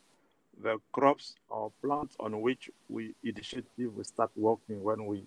the 0.63 0.79
crops 0.93 1.35
or 1.49 1.73
plants 1.83 2.17
on 2.21 2.41
which 2.41 2.71
we 2.89 3.15
initiative 3.25 3.95
we 3.97 4.05
start 4.05 4.31
working 4.37 4.83
when 4.83 5.07
we 5.07 5.25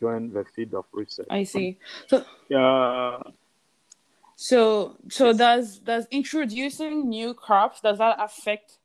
join 0.00 0.32
the 0.32 0.44
field 0.44 0.74
of 0.74 0.84
research. 0.92 1.28
I 1.30 1.44
see. 1.44 1.78
So 2.08 2.24
yeah. 2.48 3.18
so 4.36 4.96
so 5.08 5.26
yes. 5.26 5.36
does 5.36 5.78
does 5.78 6.06
introducing 6.10 7.08
new 7.08 7.34
crops 7.34 7.80
does 7.80 7.98
that 7.98 8.16
affect 8.18 8.78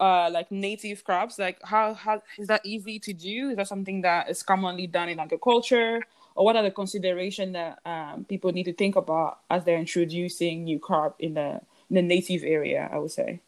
uh 0.00 0.28
like 0.30 0.50
native 0.50 1.04
crops? 1.04 1.38
Like 1.38 1.58
how 1.62 1.94
how 1.94 2.22
is 2.38 2.48
that 2.48 2.62
easy 2.64 2.98
to 2.98 3.12
do? 3.12 3.50
Is 3.50 3.56
that 3.56 3.68
something 3.68 4.02
that 4.02 4.28
is 4.28 4.42
commonly 4.42 4.86
done 4.86 5.08
in 5.08 5.20
agriculture? 5.20 6.00
Or 6.34 6.44
what 6.44 6.56
are 6.56 6.62
the 6.62 6.70
considerations 6.70 7.52
that 7.52 7.78
um, 7.84 8.24
people 8.24 8.52
need 8.52 8.64
to 8.64 8.72
think 8.72 8.96
about 8.96 9.40
as 9.50 9.64
they're 9.64 9.78
introducing 9.78 10.64
new 10.64 10.78
crop 10.78 11.16
in 11.18 11.34
the 11.34 11.60
in 11.90 11.96
the 11.96 12.02
native 12.02 12.42
area? 12.44 12.88
I 12.92 12.98
would 12.98 13.10
say. 13.10 13.40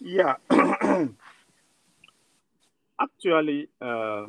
Yeah, 0.00 0.36
actually, 3.00 3.68
uh, 3.80 4.26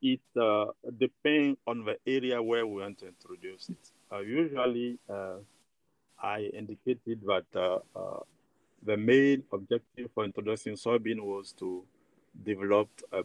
it 0.00 0.20
uh, 0.40 0.66
depends 0.98 1.58
on 1.66 1.84
the 1.84 1.96
area 2.06 2.40
where 2.40 2.66
we 2.66 2.82
want 2.82 2.98
to 2.98 3.08
introduce 3.08 3.70
it. 3.70 3.90
Uh, 4.12 4.20
usually, 4.20 4.98
uh, 5.08 5.38
I 6.22 6.50
indicated 6.52 7.20
that 7.26 7.46
uh, 7.56 7.78
uh, 7.98 8.20
the 8.84 8.96
main 8.96 9.42
objective 9.52 10.10
for 10.14 10.24
introducing 10.24 10.74
soybean 10.74 11.20
was 11.20 11.52
to 11.58 11.84
develop 12.44 12.88
a 13.12 13.22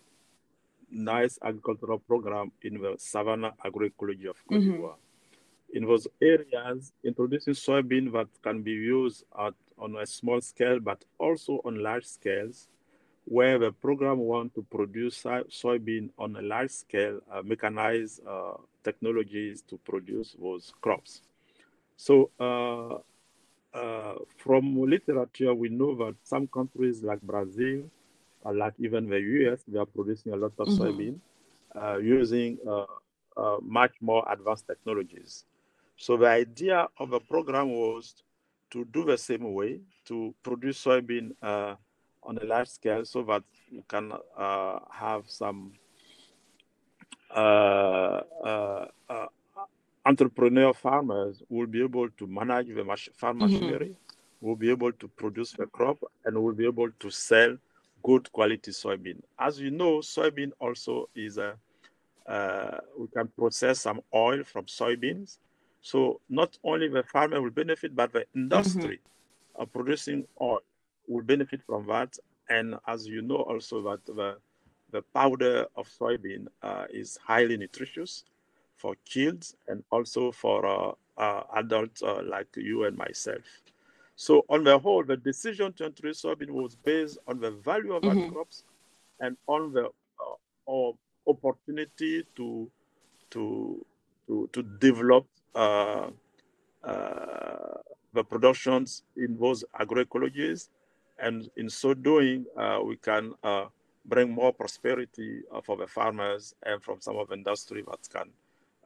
nice 0.92 1.40
agricultural 1.44 2.00
program 2.00 2.52
in 2.62 2.82
the 2.82 2.96
savanna 2.98 3.54
agroecology 3.66 4.30
of 4.30 4.38
Cote 4.48 4.62
d'Ivoire. 4.62 4.96
Mm-hmm. 4.96 5.78
In 5.78 5.86
those 5.86 6.08
areas, 6.22 6.92
introducing 7.04 7.54
soybean 7.54 8.12
that 8.14 8.28
can 8.42 8.62
be 8.62 8.72
used 8.72 9.24
at, 9.38 9.54
on 9.78 9.96
a 9.98 10.06
small 10.06 10.42
scale, 10.42 10.80
but 10.80 11.04
also 11.20 11.62
on 11.64 11.84
large 11.84 12.06
scales, 12.06 12.68
where 13.26 13.60
the 13.60 13.72
program 13.72 14.18
want 14.18 14.56
to 14.56 14.64
produce 14.64 15.22
soybean 15.24 16.10
on 16.18 16.36
a 16.38 16.42
large 16.42 16.72
scale, 16.72 17.20
uh, 17.32 17.44
mechanized 17.44 18.26
uh, 18.28 18.54
technologies 18.84 19.62
to 19.62 19.78
produce 19.78 20.36
those 20.42 20.74
crops. 20.82 21.22
So 21.98 22.32
uh, 22.40 22.98
uh 23.72 24.16
from 24.38 24.82
literature, 24.90 25.54
we 25.54 25.70
know 25.70 25.94
that 25.98 26.16
some 26.24 26.48
countries 26.48 27.04
like 27.04 27.22
Brazil 27.22 27.84
uh, 28.46 28.54
like 28.54 28.74
even 28.80 29.10
the 29.10 29.20
US, 29.20 29.64
they 29.68 29.80
are 29.80 29.86
producing 29.86 30.34
a 30.34 30.36
lot 30.36 30.54
of 30.58 30.68
mm-hmm. 30.68 30.82
soybean 30.82 31.20
uh, 31.76 31.98
using 31.98 32.58
uh, 32.68 33.58
much 33.62 33.92
more 34.02 34.26
advanced 34.32 34.68
technologies. 34.68 35.46
So 35.98 36.18
the 36.18 36.28
idea 36.28 36.88
of 36.98 37.10
the 37.10 37.20
program 37.20 37.72
was 37.72 38.16
to 38.72 38.86
do 38.86 39.04
the 39.04 39.18
same 39.18 39.54
way, 39.54 39.82
to 40.06 40.34
produce 40.44 40.84
soybean 40.84 41.32
uh, 41.42 41.76
on 42.24 42.38
a 42.38 42.46
large 42.46 42.70
scale 42.70 43.04
so 43.06 43.24
that 43.24 43.44
you 43.70 43.84
can 43.88 44.14
uh, 44.38 44.80
have 44.92 45.24
some 45.28 45.74
uh, 47.36 48.22
uh, 48.44 48.86
uh 49.10 49.26
entrepreneur 50.06 50.74
farmers 50.74 51.44
will 51.50 51.68
be 51.68 51.84
able 51.84 52.10
to 52.12 52.26
manage 52.26 52.74
the 52.74 52.84
mach- 52.84 53.14
farm 53.16 53.40
mm-hmm. 53.40 53.54
machinery, 53.54 53.96
will 54.42 54.56
be 54.56 54.70
able 54.70 54.92
to 54.94 55.08
produce 55.08 55.52
the 55.52 55.66
crop, 55.68 55.98
and 56.26 56.42
will 56.42 56.54
be 56.54 56.66
able 56.66 56.90
to 57.00 57.10
sell 57.10 57.56
good 58.04 58.32
quality 58.32 58.72
soybean. 58.72 59.22
As 59.40 59.60
you 59.60 59.72
know, 59.72 60.00
soybean 60.00 60.52
also 60.60 61.10
is 61.16 61.38
a 61.38 61.56
uh, 62.28 62.78
we 62.98 63.08
can 63.08 63.28
process 63.30 63.82
some 63.82 64.02
oil 64.14 64.44
from 64.44 64.66
soybeans. 64.66 65.40
So 65.82 66.22
not 66.30 66.58
only 66.64 66.88
the 66.88 67.04
farmer 67.04 67.42
will 67.42 67.50
benefit, 67.50 67.96
but 67.96 68.14
the 68.14 68.26
industry 68.36 69.00
mm-hmm. 69.00 69.62
of 69.64 69.74
producing 69.74 70.28
oil 70.40 70.60
will 71.08 71.24
benefit 71.24 71.62
from 71.66 71.88
that. 71.88 72.18
And 72.50 72.76
as 72.88 73.08
you 73.08 73.22
know, 73.22 73.38
also 73.38 73.82
that 73.84 74.06
the 74.06 74.38
the 74.92 75.02
powder 75.14 75.68
of 75.76 75.88
soybean 75.88 76.48
uh, 76.64 76.86
is 76.92 77.18
highly 77.24 77.58
nutritious 77.58 78.24
for 78.76 78.96
kids 79.06 79.56
and 79.68 79.84
also 79.92 80.32
for 80.32 80.66
uh, 80.66 80.92
uh, 81.18 81.44
adults 81.58 82.02
uh, 82.02 82.22
like 82.26 82.48
you 82.56 82.86
and 82.86 82.98
myself. 82.98 83.62
So 84.20 84.44
on 84.50 84.66
the 84.66 84.78
whole, 84.78 85.06
the 85.06 85.16
decision 85.16 85.72
to 85.78 85.86
introduce 85.86 86.24
soybean 86.24 86.50
was 86.50 86.76
based 86.76 87.20
on 87.26 87.40
the 87.40 87.52
value 87.52 87.94
of 87.94 88.04
mm-hmm. 88.04 88.20
our 88.20 88.32
crops 88.32 88.66
and 89.22 89.38
on 89.48 89.72
the 89.72 89.86
uh, 90.68 90.92
opportunity 91.26 92.26
to 92.36 92.70
to 93.32 93.86
to, 94.28 94.50
to 94.52 94.62
develop 94.88 95.26
uh, 95.56 96.10
uh, 96.84 97.78
the 98.12 98.24
productions 98.26 99.04
in 99.16 99.38
those 99.40 99.64
agroecologies, 99.80 100.68
and 101.18 101.50
in 101.56 101.70
so 101.70 101.94
doing, 101.94 102.46
we 102.84 102.98
can 102.98 103.34
bring 104.06 104.30
more 104.30 104.52
prosperity 104.52 105.44
for 105.64 105.78
the 105.78 105.88
farmers 105.88 106.54
and 106.66 106.84
from 106.84 107.00
some 107.00 107.16
of 107.16 107.30
the 107.30 107.36
industry 107.36 107.86
that 107.90 108.10
can 108.12 108.30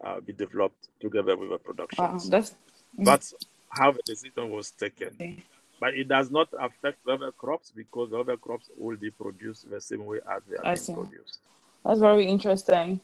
uh, 0.06 0.20
be 0.20 0.32
developed 0.34 0.90
together 1.00 1.36
with 1.36 1.50
the 1.50 1.58
production. 1.58 2.04
Wow, 2.04 2.20
that's 2.30 2.56
that's 3.00 3.34
how 3.74 3.92
the 3.92 4.02
decision 4.06 4.50
was 4.50 4.72
taken. 4.72 5.10
Okay. 5.16 5.44
But 5.80 5.96
it 5.96 6.08
does 6.08 6.32
not 6.32 6.48
affect 6.60 7.04
the 7.06 7.14
other 7.14 7.32
crops 7.32 7.72
because 7.76 8.12
the 8.12 8.20
other 8.20 8.38
crops 8.38 8.70
will 8.78 8.96
be 8.96 9.12
produced 9.12 9.70
the 9.70 9.82
same 9.82 10.06
way 10.06 10.20
as 10.32 10.42
they 10.50 10.56
are 10.58 10.76
being 10.76 10.98
produced. 10.98 11.40
That's 11.86 12.00
very 12.00 12.26
interesting. 12.26 13.02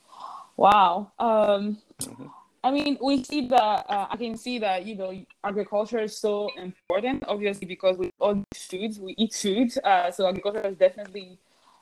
Wow. 0.56 1.12
Um, 1.20 1.78
mm-hmm. 2.02 2.28
I 2.64 2.72
mean, 2.72 2.98
we 3.02 3.24
see 3.24 3.48
that. 3.48 3.86
Uh, 3.90 4.08
I 4.10 4.18
can 4.18 4.38
see 4.38 4.60
that 4.60 4.86
you 4.86 4.96
know 4.96 5.14
agriculture 5.44 6.00
is 6.00 6.18
so 6.18 6.50
important, 6.58 7.24
obviously, 7.28 7.68
because 7.68 7.98
we 7.98 8.12
all 8.20 8.38
eat 8.38 8.58
food. 8.58 8.98
We 9.02 9.16
eat 9.18 9.34
food, 9.34 9.72
uh, 9.84 10.12
so 10.12 10.28
agriculture 10.28 10.68
is 10.68 10.76
definitely 10.76 11.38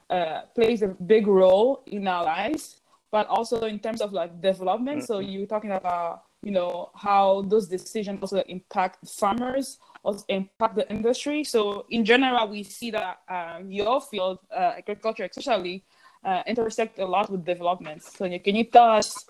uh, 0.10 0.42
plays 0.54 0.84
a 0.84 0.88
big 0.88 1.28
role 1.28 1.84
in 1.88 2.08
our 2.08 2.24
lives 2.24 2.82
but 3.12 3.28
also 3.28 3.62
in 3.62 3.80
terms 3.80 4.02
of 4.02 4.14
like 4.14 4.42
development. 4.42 5.00
Mm-hmm. 5.00 5.06
So 5.06 5.20
you're 5.20 5.48
talking 5.48 5.72
about 5.72 6.24
you 6.48 6.54
know 6.54 6.90
how 6.96 7.42
those 7.52 7.68
decisions 7.68 8.20
also 8.22 8.42
impact 8.48 9.06
farmers, 9.06 9.80
also 10.02 10.24
impact 10.30 10.76
the 10.78 10.90
industry. 10.90 11.44
So 11.44 11.86
in 11.90 12.06
general, 12.06 12.48
we 12.48 12.64
see 12.64 12.90
that 12.92 13.20
um, 13.28 13.70
your 13.70 14.00
field, 14.00 14.40
uh, 14.50 14.80
agriculture 14.80 15.26
especially, 15.26 15.84
uh, 16.24 16.44
intersect 16.48 17.00
a 17.00 17.06
lot 17.06 17.30
with 17.30 17.44
development. 17.44 18.02
So 18.02 18.24
can 18.40 18.56
you 18.56 18.64
tell 18.64 18.92
us 18.92 19.26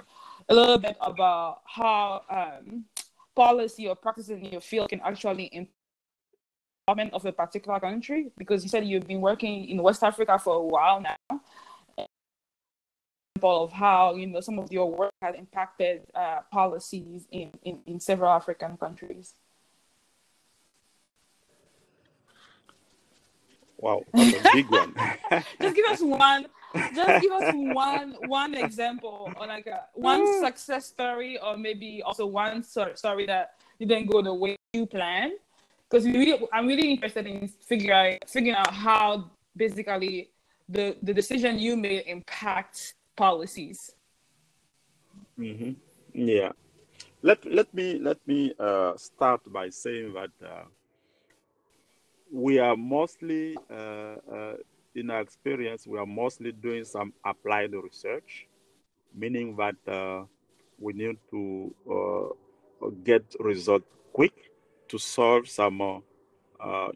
a 0.47 0.53
little 0.53 0.77
bit 0.77 0.95
about 1.01 1.61
how 1.65 2.21
um, 2.29 2.85
policy 3.35 3.87
or 3.87 3.95
practices 3.95 4.37
in 4.37 4.45
your 4.45 4.61
field 4.61 4.89
can 4.89 5.01
actually 5.01 5.45
impact 5.45 5.73
development 6.85 7.13
of 7.15 7.25
a 7.25 7.31
particular 7.31 7.79
country? 7.79 8.29
Because 8.37 8.61
you 8.61 8.69
said 8.69 8.85
you've 8.85 9.07
been 9.07 9.21
working 9.21 9.69
in 9.69 9.81
West 9.81 10.03
Africa 10.03 10.37
for 10.37 10.53
a 10.57 10.61
while 10.61 11.01
now 11.01 11.41
of 13.43 13.71
how 13.71 14.15
you 14.15 14.27
know 14.27 14.41
some 14.41 14.59
of 14.59 14.71
your 14.71 14.89
work 14.89 15.13
has 15.21 15.35
impacted 15.35 16.01
uh, 16.15 16.39
policies 16.51 17.27
in, 17.31 17.51
in, 17.63 17.79
in 17.85 17.99
several 17.99 18.31
African 18.31 18.77
countries. 18.77 19.33
Wow, 23.77 24.03
that's 24.13 24.33
a 24.33 24.49
big 24.53 24.69
one. 24.71 24.95
just 25.61 25.75
give 25.75 25.85
us 25.85 26.01
one. 26.01 26.47
Just 26.95 27.21
give 27.21 27.31
us 27.31 27.53
one 27.53 28.15
one 28.25 28.55
example 28.55 29.31
or 29.39 29.47
like 29.47 29.67
a, 29.67 29.85
one 29.93 30.25
mm. 30.25 30.39
success 30.41 30.87
story, 30.87 31.39
or 31.39 31.57
maybe 31.57 32.01
also 32.03 32.25
one 32.25 32.63
story 32.63 33.25
that 33.27 33.53
didn't 33.79 34.07
go 34.07 34.21
the 34.21 34.33
way 34.33 34.57
you 34.73 34.85
planned. 34.85 35.33
Because 35.89 36.05
really, 36.05 36.39
I'm 36.51 36.67
really 36.67 36.91
interested 36.91 37.27
in 37.27 37.47
figuring 37.47 38.17
figuring 38.27 38.55
out 38.55 38.73
how 38.73 39.29
basically 39.55 40.29
the 40.67 40.97
the 41.01 41.13
decision 41.13 41.59
you 41.59 41.77
made 41.77 42.03
impact 42.07 42.93
policies. 43.17 43.91
Mm-hmm. 45.37 45.71
Yeah. 46.13 46.51
Let, 47.21 47.45
let 47.45 47.73
me 47.73 47.99
let 47.99 48.17
me 48.27 48.53
uh, 48.59 48.95
start 48.95 49.41
by 49.51 49.69
saying 49.69 50.13
that 50.13 50.29
uh, 50.45 50.63
we 52.31 52.59
are 52.59 52.75
mostly 52.75 53.57
uh, 53.69 54.15
uh 54.31 54.53
in 54.95 55.09
our 55.11 55.21
experience 55.21 55.85
we 55.85 55.99
are 55.99 56.05
mostly 56.05 56.51
doing 56.51 56.83
some 56.83 57.13
applied 57.23 57.73
research, 57.73 58.47
meaning 59.13 59.55
that 59.55 59.75
uh, 59.91 60.23
we 60.79 60.93
need 60.93 61.17
to 61.29 61.73
uh, 61.91 62.89
get 63.03 63.23
results 63.39 63.85
quick 64.13 64.33
to 64.87 64.97
solve 64.97 65.47
some 65.47 66.01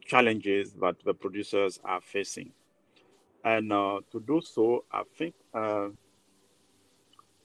challenges 0.04 0.72
that 0.72 0.96
the 1.04 1.14
producers 1.14 1.78
are 1.84 2.00
facing. 2.00 2.50
And 3.44 3.70
to 3.70 4.20
do 4.26 4.40
so, 4.40 4.84
I 4.90 5.02
think 5.16 5.34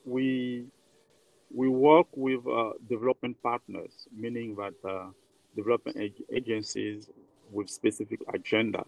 we 0.08 0.66
we 1.54 1.68
work 1.68 2.08
with 2.16 2.46
uh, 2.48 2.72
development 2.90 3.42
partners, 3.44 4.08
meaning 4.16 4.56
that 4.56 4.74
uh, 4.88 5.08
development 5.56 5.98
ag- 5.98 6.24
agencies 6.32 7.10
with 7.52 7.70
specific 7.70 8.20
agenda. 8.34 8.84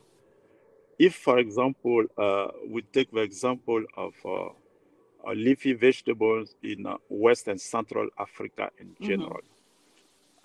If, 0.98 1.16
for 1.16 1.40
example, 1.40 2.04
uh, 2.18 2.48
we 2.68 2.82
take 2.82 3.12
the 3.12 3.22
example 3.22 3.84
of 3.96 4.14
uh, 4.26 4.48
uh, 4.48 5.34
leafy 5.34 5.74
vegetables 5.74 6.56
in 6.62 6.86
uh, 6.86 6.98
West 7.08 7.48
and 7.48 7.60
Central 7.60 8.10
Africa 8.20 8.70
in 8.78 8.88
mm-hmm. 8.88 9.08
general, 9.08 9.40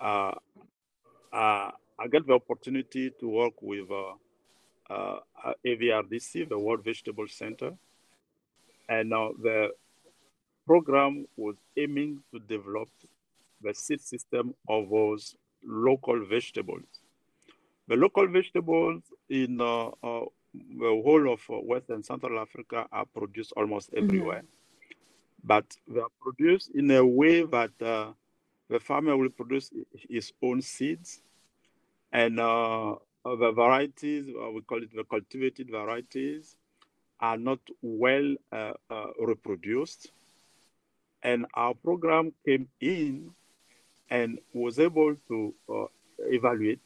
mm-hmm. 0.01 0.39
I 1.97 2.07
get 2.11 2.27
the 2.27 2.33
opportunity 2.33 3.11
to 3.19 3.27
work 3.27 3.61
with 3.61 3.87
AVRDC, 4.89 6.49
the 6.49 6.59
World 6.59 6.83
Vegetable 6.83 7.27
Center, 7.27 7.71
and 8.89 9.09
now 9.09 9.31
the 9.41 9.71
program 10.65 11.25
was 11.37 11.55
aiming 11.77 12.21
to 12.33 12.39
develop 12.39 12.89
the 13.61 13.73
seed 13.73 14.01
system 14.01 14.53
of 14.67 14.89
those 14.89 15.35
local 15.63 16.25
vegetables. 16.25 16.85
The 17.87 17.95
local 17.95 18.27
vegetables 18.27 19.03
in 19.29 19.61
uh, 19.61 19.87
uh, 19.87 20.25
the 20.53 21.01
whole 21.03 21.31
of 21.31 21.41
uh, 21.49 21.59
West 21.61 21.89
and 21.89 22.05
Central 22.05 22.39
Africa 22.39 22.87
are 22.91 23.05
produced 23.05 23.53
almost 23.55 23.91
mm-hmm. 23.91 24.05
everywhere. 24.05 24.39
Mm-hmm. 24.39 24.97
But 25.43 25.65
they 25.87 25.99
are 25.99 26.15
produced 26.21 26.71
in 26.73 26.89
a 26.91 27.05
way 27.05 27.43
that 27.43 27.71
uh, 27.81 28.13
the 28.69 28.79
farmer 28.79 29.15
will 29.15 29.29
produce 29.29 29.71
his 30.09 30.33
own 30.41 30.61
seeds 30.61 31.21
and 32.11 32.39
uh, 32.39 32.95
the 33.23 33.51
varieties, 33.51 34.33
uh, 34.41 34.49
we 34.49 34.61
call 34.61 34.81
it 34.81 34.95
the 34.95 35.03
cultivated 35.03 35.69
varieties, 35.69 36.55
are 37.19 37.37
not 37.37 37.59
well 37.81 38.35
reproduced 39.19 40.11
and 41.25 41.47
our 41.55 41.73
program 41.73 42.31
came 42.45 42.67
in 42.79 43.31
and 44.11 44.39
was 44.53 44.79
able 44.79 45.15
to 45.27 45.53
uh, 45.67 45.85
evaluate 46.19 46.79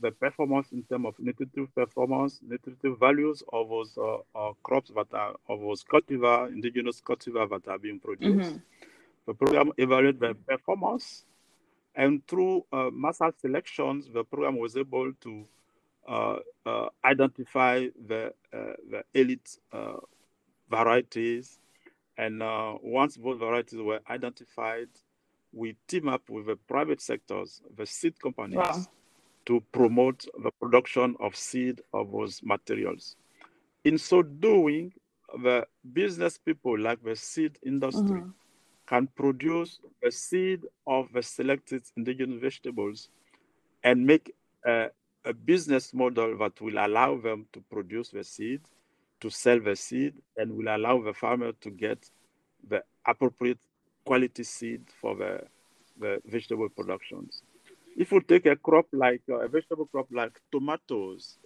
the 0.00 0.10
performance 0.10 0.68
in 0.72 0.82
terms 0.84 1.06
of 1.06 1.14
nutritive 1.18 1.72
performance, 1.74 2.40
nutritive 2.42 2.98
values 2.98 3.42
of 3.52 3.68
those 3.68 3.96
uh, 3.98 4.16
uh, 4.34 4.52
crops 4.62 4.90
that 4.96 5.12
are 5.12 5.34
of 5.48 5.60
those 5.60 5.84
cultivar, 5.84 6.48
indigenous 6.48 7.02
cultivar 7.02 7.48
that 7.50 7.68
are 7.68 7.78
being 7.78 8.00
produced. 8.00 8.50
Mm-hmm. 8.50 8.56
The 9.26 9.34
program 9.34 9.72
evaluated 9.76 10.20
the 10.20 10.34
performance, 10.34 11.24
and 11.94 12.26
through 12.26 12.64
uh, 12.72 12.90
massal 12.90 13.32
selections, 13.40 14.08
the 14.12 14.24
program 14.24 14.56
was 14.56 14.76
able 14.76 15.12
to 15.20 15.44
uh, 16.08 16.38
uh, 16.66 16.88
identify 17.04 17.88
the 18.08 18.32
the 18.52 19.02
elite 19.14 19.58
varieties 20.70 21.58
and 22.16 22.42
uh, 22.42 22.74
once 22.82 23.16
both 23.16 23.38
varieties 23.38 23.80
were 23.80 24.00
identified, 24.08 24.88
we 25.52 25.76
team 25.88 26.08
up 26.08 26.28
with 26.28 26.46
the 26.46 26.56
private 26.68 27.00
sectors, 27.00 27.62
the 27.76 27.86
seed 27.86 28.20
companies, 28.20 28.56
wow. 28.56 28.84
to 29.46 29.62
promote 29.72 30.26
the 30.42 30.50
production 30.60 31.16
of 31.20 31.36
seed 31.36 31.80
of 31.92 32.12
those 32.12 32.40
materials. 32.42 33.16
In 33.84 33.98
so 33.98 34.22
doing, 34.22 34.92
the 35.42 35.66
business 35.92 36.38
people 36.38 36.78
like 36.78 37.02
the 37.02 37.16
seed 37.16 37.58
industry 37.64 38.20
mm-hmm. 38.20 38.30
can 38.86 39.06
produce 39.08 39.80
the 40.02 40.10
seed 40.10 40.62
of 40.86 41.08
the 41.12 41.22
selected 41.22 41.82
indigenous 41.96 42.40
vegetables 42.40 43.08
and 43.82 44.06
make 44.06 44.34
a, 44.64 44.88
a 45.24 45.32
business 45.32 45.92
model 45.92 46.36
that 46.38 46.60
will 46.60 46.78
allow 46.78 47.16
them 47.18 47.46
to 47.52 47.60
produce 47.70 48.10
the 48.10 48.24
seed, 48.24 48.60
to 49.20 49.30
sell 49.30 49.60
the 49.60 49.76
seed, 49.76 50.14
and 50.36 50.52
will 50.52 50.74
allow 50.74 51.02
the 51.02 51.14
farmer 51.14 51.52
to 51.60 51.70
get 51.70 52.10
the 52.68 52.82
appropriate 53.06 53.58
quality 54.04 54.42
seed 54.42 54.82
for 55.00 55.16
the, 55.16 55.40
the 55.98 56.20
vegetable 56.26 56.68
productions. 56.68 57.42
If 57.96 58.12
we 58.12 58.20
take 58.20 58.46
a 58.46 58.56
crop 58.56 58.86
like 58.92 59.22
uh, 59.30 59.40
a 59.40 59.48
vegetable 59.48 59.86
crop 59.86 60.08
like 60.10 60.40
tomatoes, 60.50 61.38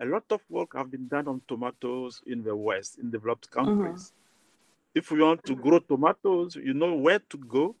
a 0.00 0.04
lot 0.04 0.24
of 0.30 0.40
work 0.50 0.76
have 0.76 0.90
been 0.90 1.08
done 1.08 1.28
on 1.28 1.40
tomatoes 1.48 2.20
in 2.26 2.42
the 2.42 2.54
West, 2.54 2.98
in 2.98 3.10
developed 3.10 3.50
countries. 3.50 4.12
Mm-hmm 4.12 4.22
if 4.96 5.10
you 5.10 5.18
want 5.18 5.44
to 5.44 5.54
grow 5.54 5.78
tomatoes, 5.78 6.56
you 6.56 6.72
know 6.72 6.94
where 6.94 7.18
to 7.18 7.36
go 7.36 7.76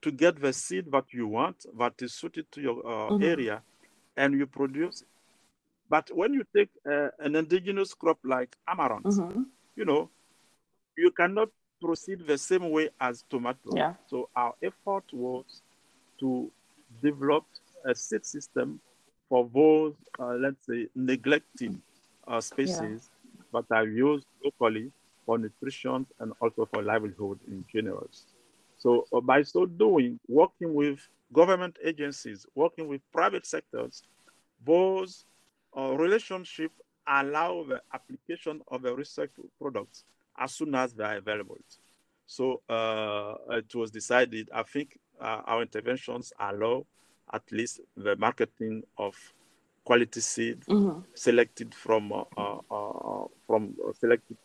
to 0.00 0.10
get 0.10 0.40
the 0.40 0.54
seed 0.54 0.90
that 0.90 1.04
you 1.12 1.28
want, 1.28 1.66
that 1.78 1.92
is 2.00 2.14
suited 2.14 2.50
to 2.50 2.62
your 2.62 2.78
uh, 2.78 3.10
mm-hmm. 3.10 3.22
area, 3.22 3.62
and 4.16 4.32
you 4.32 4.46
produce. 4.46 5.04
But 5.88 6.10
when 6.14 6.34
you 6.34 6.44
take 6.54 6.70
uh, 6.90 7.08
an 7.18 7.36
indigenous 7.36 7.94
crop 7.94 8.18
like 8.24 8.56
amaranth, 8.66 9.04
mm-hmm. 9.04 9.42
you 9.76 9.84
know, 9.84 10.10
you 10.96 11.10
cannot 11.10 11.48
proceed 11.80 12.26
the 12.26 12.38
same 12.38 12.70
way 12.70 12.88
as 13.00 13.24
tomato. 13.30 13.70
Yeah. 13.74 13.94
So 14.06 14.28
our 14.34 14.54
effort 14.62 15.04
was 15.12 15.62
to 16.20 16.50
develop 17.02 17.44
a 17.84 17.94
seed 17.94 18.24
system 18.24 18.80
for 19.28 19.48
those, 19.54 19.94
uh, 20.18 20.34
let's 20.34 20.66
say, 20.66 20.88
neglected 20.94 21.80
uh, 22.26 22.40
species 22.40 23.10
yeah. 23.10 23.42
that 23.60 23.64
are 23.70 23.86
used 23.86 24.26
locally 24.44 24.90
for 25.24 25.38
nutrition 25.38 26.06
and 26.20 26.32
also 26.40 26.68
for 26.72 26.82
livelihood 26.82 27.38
in 27.48 27.64
general. 27.72 28.08
So 28.78 29.06
uh, 29.12 29.20
by 29.20 29.42
so 29.42 29.66
doing, 29.66 30.18
working 30.28 30.74
with 30.74 31.00
government 31.32 31.76
agencies, 31.84 32.46
working 32.54 32.88
with 32.88 33.00
private 33.12 33.46
sectors, 33.46 34.02
those 34.64 35.24
uh, 35.76 35.96
relationships 35.96 36.74
allow 37.06 37.64
the 37.68 37.80
application 37.92 38.60
of 38.68 38.82
the 38.82 38.94
research 38.94 39.30
products 39.60 40.04
as 40.38 40.52
soon 40.52 40.74
as 40.74 40.92
they 40.92 41.04
are 41.04 41.16
available. 41.16 41.58
So 42.26 42.62
uh, 42.68 43.34
it 43.50 43.74
was 43.74 43.90
decided, 43.90 44.50
I 44.52 44.62
think 44.64 44.98
uh, 45.20 45.42
our 45.46 45.62
interventions 45.62 46.32
allow 46.40 46.86
at 47.32 47.42
least 47.52 47.80
the 47.96 48.16
marketing 48.16 48.82
of 48.98 49.14
quality 49.84 50.20
seed 50.20 50.60
mm-hmm. 50.68 51.00
selected 51.14 51.72
from 51.72 52.12
uh, 52.12 52.24
uh, 52.36 52.58
uh 52.70 53.26
from 53.46 53.74
selected 54.00 54.36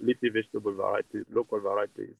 leafy 0.00 0.28
vegetable 0.28 0.72
varieties, 0.72 1.24
local 1.30 1.60
varieties 1.60 2.14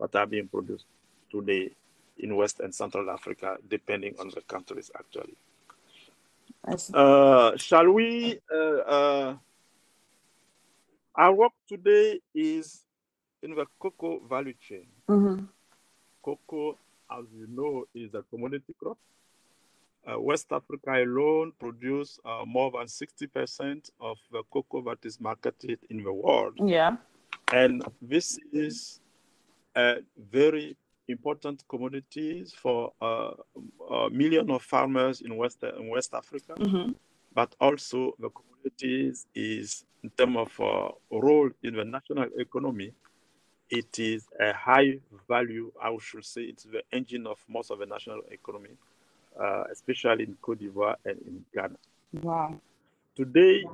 that 0.00 0.14
are 0.14 0.26
being 0.26 0.48
produced 0.48 0.86
today 1.30 1.70
in 2.18 2.36
West 2.36 2.60
and 2.60 2.74
Central 2.74 3.10
Africa, 3.10 3.58
depending 3.68 4.14
on 4.18 4.30
the 4.30 4.40
countries 4.42 4.90
actually. 4.98 5.36
Shall 7.56 7.90
we? 7.90 8.40
our 11.16 11.32
work 11.32 11.52
today 11.68 12.18
is 12.34 12.84
in 13.42 13.54
the 13.54 13.66
cocoa 13.78 14.20
value 14.28 14.54
chain. 14.60 14.86
Mm-hmm. 15.08 15.44
Cocoa, 16.24 16.76
as 17.10 17.24
you 17.32 17.46
know, 17.48 17.84
is 17.94 18.14
a 18.14 18.22
commodity 18.22 18.74
crop 18.78 18.98
uh, 20.10 20.20
West 20.20 20.52
Africa 20.52 21.02
alone 21.02 21.52
produce 21.58 22.18
uh, 22.24 22.44
more 22.46 22.70
than 22.70 22.86
60% 22.86 23.90
of 24.00 24.18
the 24.32 24.42
cocoa 24.52 24.82
that 24.82 24.98
is 25.04 25.20
marketed 25.20 25.78
in 25.90 26.02
the 26.02 26.12
world. 26.12 26.54
Yeah. 26.62 26.96
And 27.52 27.84
this 28.02 28.38
is 28.52 29.00
a 29.74 29.96
very 30.30 30.76
important 31.08 31.64
commodity 31.68 32.44
for 32.56 32.92
uh, 33.00 33.30
a 33.90 34.10
million 34.10 34.50
of 34.50 34.62
farmers 34.62 35.20
in 35.20 35.36
West, 35.36 35.62
in 35.62 35.88
West 35.88 36.14
Africa, 36.14 36.54
mm-hmm. 36.54 36.92
but 37.34 37.54
also 37.60 38.12
the 38.18 38.30
commodities 38.30 39.26
is 39.34 39.84
in 40.02 40.10
terms 40.10 40.36
of 40.36 40.60
uh, 40.60 40.88
role 41.10 41.50
in 41.62 41.76
the 41.76 41.84
national 41.84 42.26
economy, 42.38 42.92
it 43.70 43.98
is 43.98 44.26
a 44.40 44.52
high 44.52 44.98
value, 45.28 45.72
I 45.82 45.96
should 46.00 46.24
say, 46.24 46.42
it's 46.42 46.64
the 46.64 46.82
engine 46.92 47.26
of 47.26 47.38
most 47.48 47.70
of 47.70 47.78
the 47.78 47.86
national 47.86 48.20
economy 48.30 48.76
uh, 49.40 49.64
especially 49.72 50.24
in 50.24 50.36
Cote 50.40 50.58
d'Ivoire 50.58 50.96
and 51.04 51.18
in 51.26 51.44
Ghana. 51.54 51.76
Wow. 52.22 52.60
Today, 53.16 53.64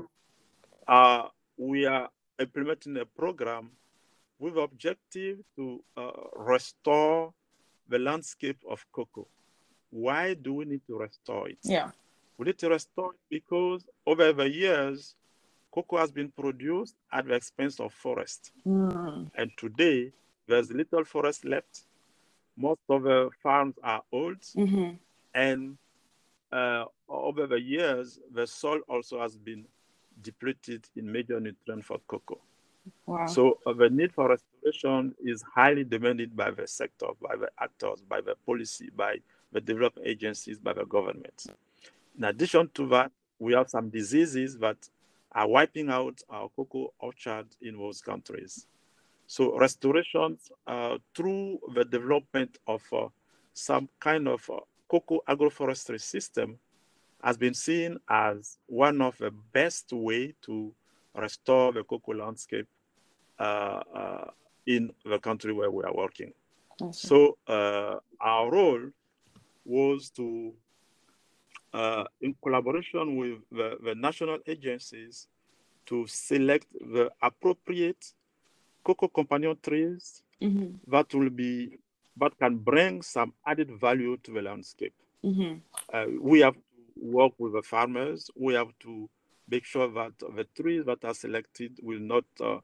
uh, 0.89 1.29
we 1.57 1.87
are 1.87 2.09
implementing 2.39 2.97
a 2.97 3.05
program 3.05 3.71
with 4.41 4.57
objective 4.57 5.39
to 5.55 5.85
uh, 5.97 6.11
restore 6.35 7.33
the 7.89 7.99
landscape 7.99 8.59
of 8.69 8.85
cocoa. 8.91 9.29
Why 9.91 10.35
do 10.35 10.55
we 10.55 10.65
need 10.65 10.81
to 10.87 10.99
restore 10.99 11.49
it? 11.51 11.59
Yeah. 11.63 11.91
We 12.39 12.47
need 12.47 12.59
to 12.59 12.71
restore 12.71 13.13
it 13.13 13.21
because 13.29 13.85
over 14.07 14.33
the 14.33 14.49
years, 14.49 15.15
cocoa 15.71 15.99
has 15.99 16.11
been 16.11 16.31
produced 16.31 16.95
at 17.13 17.27
the 17.27 17.35
expense 17.35 17.79
of 17.81 17.93
forest. 17.93 18.53
Mm. 18.67 19.31
And 19.35 19.51
today, 19.59 20.11
there's 20.49 20.73
little 20.73 21.05
forest 21.05 21.45
left. 21.45 21.83
Most 22.57 22.81
of 22.89 23.03
the 23.03 23.31
farms 23.43 23.75
are 23.83 24.03
old. 24.11 24.41
Mm-hmm. 24.57 24.95
And 25.35 25.77
uh, 26.51 26.85
over 27.09 27.47
the 27.47 27.61
years, 27.61 28.19
the 28.33 28.47
soil 28.47 28.81
also 28.89 29.21
has 29.21 29.37
been 29.37 29.67
depleted 30.23 30.87
in 30.97 31.11
major 31.11 31.39
nutrients 31.41 31.87
for 31.87 31.99
cocoa. 32.09 32.41
Wow. 33.07 33.27
So 33.27 33.59
uh, 33.67 33.73
the 33.73 33.91
need 33.91 34.13
for 34.13 34.29
restoration 34.29 35.15
is 35.25 35.43
highly 35.55 35.85
demanded 35.85 36.37
by 36.37 36.51
the 36.51 36.67
sector, 36.67 37.07
by 37.21 37.37
the 37.37 37.51
actors, 37.61 38.03
by 38.09 38.21
the 38.21 38.35
policy, 38.47 38.91
by 38.95 39.17
the 39.53 39.61
development 39.61 40.07
agencies, 40.07 40.59
by 40.59 40.73
the 40.73 40.85
government. 40.85 41.47
In 42.17 42.25
addition 42.25 42.71
to 42.75 42.89
that, 42.89 43.13
we 43.39 43.55
have 43.55 43.69
some 43.69 43.89
diseases 43.91 44.59
that 44.59 44.77
are 45.33 45.49
wiping 45.49 45.91
out 45.91 46.21
our 46.29 46.49
cocoa 46.51 46.93
orchards 46.99 47.57
in 47.63 47.77
those 47.77 48.01
countries. 48.01 48.67
So 49.27 49.57
restoration 49.59 50.39
uh, 50.67 50.99
through 51.15 51.61
the 51.75 51.85
development 51.85 52.59
of 52.67 52.83
uh, 52.93 53.09
some 53.55 53.89
kind 54.01 54.27
of 54.27 54.49
uh, 54.51 54.59
cocoa 54.89 55.21
agroforestry 55.29 56.01
system 56.01 56.59
has 57.23 57.37
been 57.37 57.55
seen 57.55 57.99
as 58.09 58.59
one 58.67 59.01
of 59.01 59.17
the 59.19 59.31
best 59.53 59.93
way 59.93 60.35
to 60.43 60.73
restore 61.15 61.73
the 61.73 61.85
cocoa 61.85 62.13
landscape 62.13 62.67
uh, 63.39 63.81
uh, 63.95 64.25
in 64.67 64.93
the 65.05 65.19
country 65.19 65.53
where 65.53 65.71
we 65.71 65.85
are 65.85 65.95
working. 65.95 66.33
So 66.93 67.37
uh, 67.47 67.97
our 68.21 68.51
role 68.51 68.91
was 69.65 70.11
to, 70.11 70.53
uh, 71.75 72.05
in 72.23 72.35
collaboration 72.43 73.17
with 73.17 73.39
the, 73.53 73.77
the, 73.85 73.95
national 73.95 74.39
agencies, 74.47 75.29
to 75.87 76.07
select 76.07 76.73
the 76.73 77.11
appropriate 77.21 78.13
cocoa 78.83 79.09
companion 79.09 79.59
trees 79.63 80.23
mm-hmm. 80.41 80.77
that 80.91 81.13
will 81.13 81.31
be 81.31 81.79
but 82.17 82.39
can 82.39 82.57
bring 82.57 83.03
some 83.03 83.33
added 83.47 83.71
value 83.81 84.17
to 84.19 84.33
the 84.33 84.43
landscape. 84.43 84.95
Mm-hmm. 85.25 85.59
Uh, 85.93 86.21
we 86.21 86.41
have 86.41 86.55
to 86.55 86.61
work 86.97 87.33
with 87.39 87.53
the 87.55 87.63
farmers. 87.63 88.31
We 88.37 88.55
have 88.55 88.69
to 88.81 89.09
make 89.51 89.65
sure 89.65 89.89
that 89.89 90.13
the 90.19 90.47
trees 90.57 90.85
that 90.87 91.05
are 91.05 91.15
selected 91.15 91.79
will 91.83 92.01
not 92.01 92.25
uh, 92.41 92.59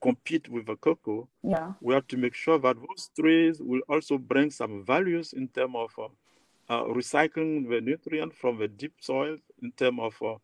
compete 0.00 0.48
with 0.48 0.66
the 0.66 0.76
cocoa. 0.76 1.28
Yeah. 1.42 1.72
We 1.80 1.94
have 1.94 2.06
to 2.08 2.16
make 2.16 2.34
sure 2.34 2.58
that 2.58 2.76
those 2.76 3.10
trees 3.18 3.60
will 3.60 3.80
also 3.88 4.18
bring 4.18 4.50
some 4.50 4.84
values 4.84 5.32
in 5.32 5.48
terms 5.48 5.74
of 5.76 5.90
uh, 5.98 6.72
uh, 6.72 6.84
recycling 6.84 7.68
the 7.68 7.80
nutrient 7.80 8.34
from 8.34 8.58
the 8.58 8.68
deep 8.68 8.94
soil, 9.00 9.36
in 9.62 9.72
terms 9.72 9.98
of 10.00 10.22
uh, 10.22 10.34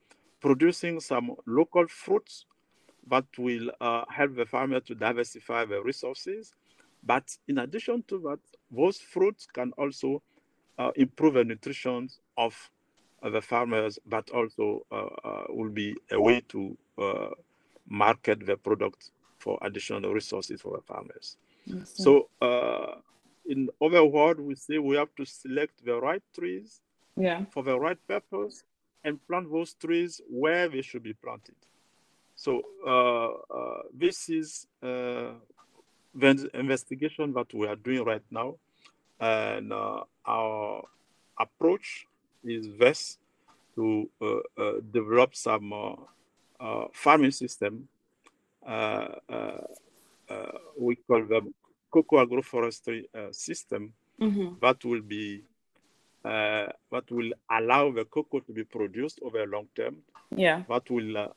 producing 0.40 1.00
some 1.00 1.32
local 1.46 1.86
fruits 1.88 2.46
that 3.08 3.26
will 3.38 3.70
uh, 3.80 4.04
help 4.10 4.34
the 4.34 4.46
farmer 4.46 4.80
to 4.80 4.94
diversify 4.94 5.64
the 5.64 5.80
resources 5.82 6.54
but 7.06 7.36
in 7.46 7.58
addition 7.58 8.02
to 8.08 8.18
that, 8.18 8.40
those 8.70 8.98
fruits 8.98 9.46
can 9.46 9.72
also 9.78 10.22
uh, 10.78 10.90
improve 10.96 11.34
the 11.34 11.44
nutrition 11.44 12.08
of 12.36 12.70
the 13.30 13.40
farmers, 13.40 13.98
but 14.06 14.30
also 14.30 14.86
uh, 14.90 15.08
uh 15.24 15.44
will 15.48 15.70
be 15.70 15.96
a 16.10 16.20
way 16.20 16.42
to 16.48 16.76
uh, 16.98 17.28
market 17.88 18.44
the 18.46 18.56
product 18.56 19.10
for 19.38 19.58
additional 19.62 20.12
resources 20.12 20.60
for 20.60 20.76
the 20.76 20.82
farmers. 20.82 21.36
Yes, 21.64 21.92
so, 21.94 22.28
uh, 22.40 22.96
in 23.46 23.68
other 23.82 24.04
words, 24.04 24.40
we 24.40 24.54
say 24.54 24.78
we 24.78 24.96
have 24.96 25.14
to 25.16 25.24
select 25.24 25.84
the 25.84 26.00
right 26.00 26.22
trees 26.34 26.80
yeah. 27.16 27.44
for 27.50 27.62
the 27.62 27.78
right 27.78 27.98
purpose 28.08 28.64
and 29.04 29.24
plant 29.26 29.50
those 29.52 29.74
trees 29.74 30.20
where 30.28 30.68
they 30.68 30.82
should 30.82 31.02
be 31.02 31.12
planted. 31.12 31.54
So 32.34 32.62
this 33.94 34.28
is 34.28 34.66
the 36.16 36.48
investigation 36.54 37.32
that 37.34 37.52
we 37.52 37.66
are 37.66 37.76
doing 37.76 38.04
right 38.04 38.24
now, 38.30 38.56
and 39.20 39.72
uh, 39.72 40.02
our 40.26 40.82
approach 41.38 42.06
is 42.44 42.68
best 42.68 43.18
to 43.74 44.08
uh, 44.20 44.36
uh, 44.56 44.72
develop 44.90 45.34
some 45.34 45.72
uh, 45.72 45.94
uh, 46.60 46.86
farming 46.92 47.30
system. 47.30 47.88
Uh, 48.66 49.06
we 50.78 50.96
call 50.96 51.24
them 51.24 51.54
cocoa 51.90 52.24
agroforestry 52.24 53.04
uh, 53.14 53.32
system 53.32 53.92
mm-hmm. 54.20 54.54
that 54.60 54.84
will 54.84 55.02
be 55.02 55.42
uh, 56.24 56.66
that 56.90 57.08
will 57.10 57.30
allow 57.50 57.92
the 57.92 58.04
cocoa 58.06 58.40
to 58.40 58.52
be 58.52 58.64
produced 58.64 59.20
over 59.22 59.44
a 59.44 59.46
long 59.46 59.68
term. 59.76 59.96
Yeah. 60.34 60.64
That 60.68 60.90
will 60.90 61.16
uh, 61.16 61.28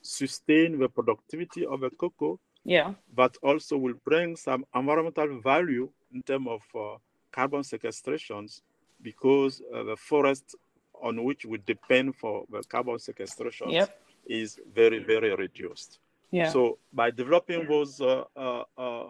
sustain 0.00 0.78
the 0.78 0.88
productivity 0.88 1.64
of 1.64 1.80
the 1.80 1.90
cocoa. 1.90 2.40
Yeah. 2.64 2.94
But 3.14 3.36
also 3.42 3.76
will 3.76 3.94
bring 4.04 4.36
some 4.36 4.64
environmental 4.74 5.40
value 5.40 5.88
in 6.12 6.22
terms 6.22 6.48
of 6.48 6.62
uh, 6.74 6.96
carbon 7.30 7.62
sequestrations 7.62 8.62
because 9.02 9.62
uh, 9.74 9.82
the 9.82 9.96
forest 9.96 10.54
on 11.02 11.24
which 11.24 11.44
we 11.44 11.58
depend 11.66 12.14
for 12.14 12.44
the 12.50 12.62
carbon 12.62 12.98
sequestration 12.98 13.70
yep. 13.70 14.00
is 14.26 14.60
very, 14.72 15.00
very 15.00 15.34
reduced. 15.34 15.98
Yeah. 16.30 16.48
So 16.50 16.78
by 16.92 17.10
developing 17.10 17.66
those 17.68 18.00
uh, 18.00 18.24
uh, 18.36 18.62
uh, 18.78 19.04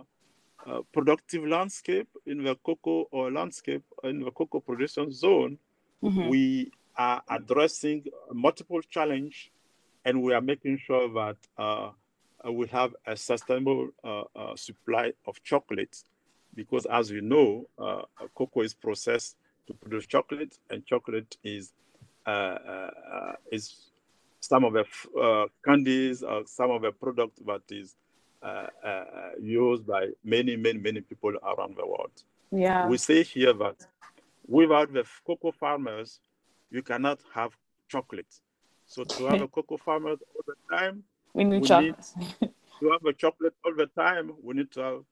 uh, 0.66 0.80
productive 0.92 1.46
landscape 1.46 2.08
in 2.26 2.42
the 2.42 2.54
cocoa 2.64 3.06
or 3.10 3.30
landscape 3.30 3.84
in 4.02 4.20
the 4.20 4.30
cocoa 4.30 4.60
production 4.60 5.12
zone, 5.12 5.58
mm-hmm. 6.02 6.28
we 6.28 6.72
are 6.96 7.22
addressing 7.28 8.04
multiple 8.32 8.80
challenge, 8.82 9.52
and 10.04 10.22
we 10.22 10.34
are 10.34 10.40
making 10.40 10.78
sure 10.78 11.08
that 11.12 11.36
uh, 11.58 11.90
we 12.50 12.66
have 12.68 12.94
a 13.06 13.16
sustainable 13.16 13.88
uh, 14.02 14.24
supply 14.56 15.12
of 15.26 15.42
chocolate, 15.42 16.02
because 16.54 16.86
as 16.86 17.10
you 17.10 17.20
know, 17.20 17.66
cocoa 18.34 18.62
is 18.62 18.74
processed 18.74 19.36
to 19.66 19.74
produce 19.74 20.06
chocolate, 20.06 20.58
and 20.70 20.84
chocolate 20.86 21.36
is 21.44 21.72
is 23.50 23.92
some 24.40 24.64
of 24.64 24.72
the 24.72 24.84
uh, 25.20 25.46
candies 25.64 26.22
or 26.22 26.42
some 26.46 26.70
of 26.70 26.82
the 26.82 26.90
product 26.90 27.44
that 27.46 27.62
is 27.70 27.94
uh, 28.42 28.66
uh, 28.84 29.04
used 29.40 29.86
by 29.86 30.08
many, 30.24 30.56
many, 30.56 30.78
many 30.78 31.00
people 31.00 31.32
around 31.44 31.76
the 31.76 31.86
world. 31.86 32.10
Yeah. 32.50 32.88
We 32.88 32.98
say 32.98 33.22
here 33.22 33.52
that 33.52 33.76
without 34.48 34.92
the 34.92 35.04
cocoa 35.24 35.52
farmers, 35.52 36.18
you 36.70 36.82
cannot 36.82 37.20
have 37.32 37.52
chocolate. 37.88 38.34
So 38.86 39.04
to 39.04 39.26
have 39.26 39.42
a 39.42 39.48
cocoa 39.56 39.76
farmer 39.76 40.10
all 40.10 40.44
the 40.46 40.76
time, 40.76 41.04
we 41.34 41.44
need 41.44 41.62
we 41.62 41.68
chocolate. 41.68 42.04
Need 42.18 42.50
to 42.80 42.90
have 42.90 43.04
a 43.06 43.12
chocolate 43.12 43.54
all 43.64 43.74
the 43.76 43.86
time, 43.86 44.32
we 44.42 44.54
need 44.54 44.72
to 44.72 44.80
have, 44.80 45.04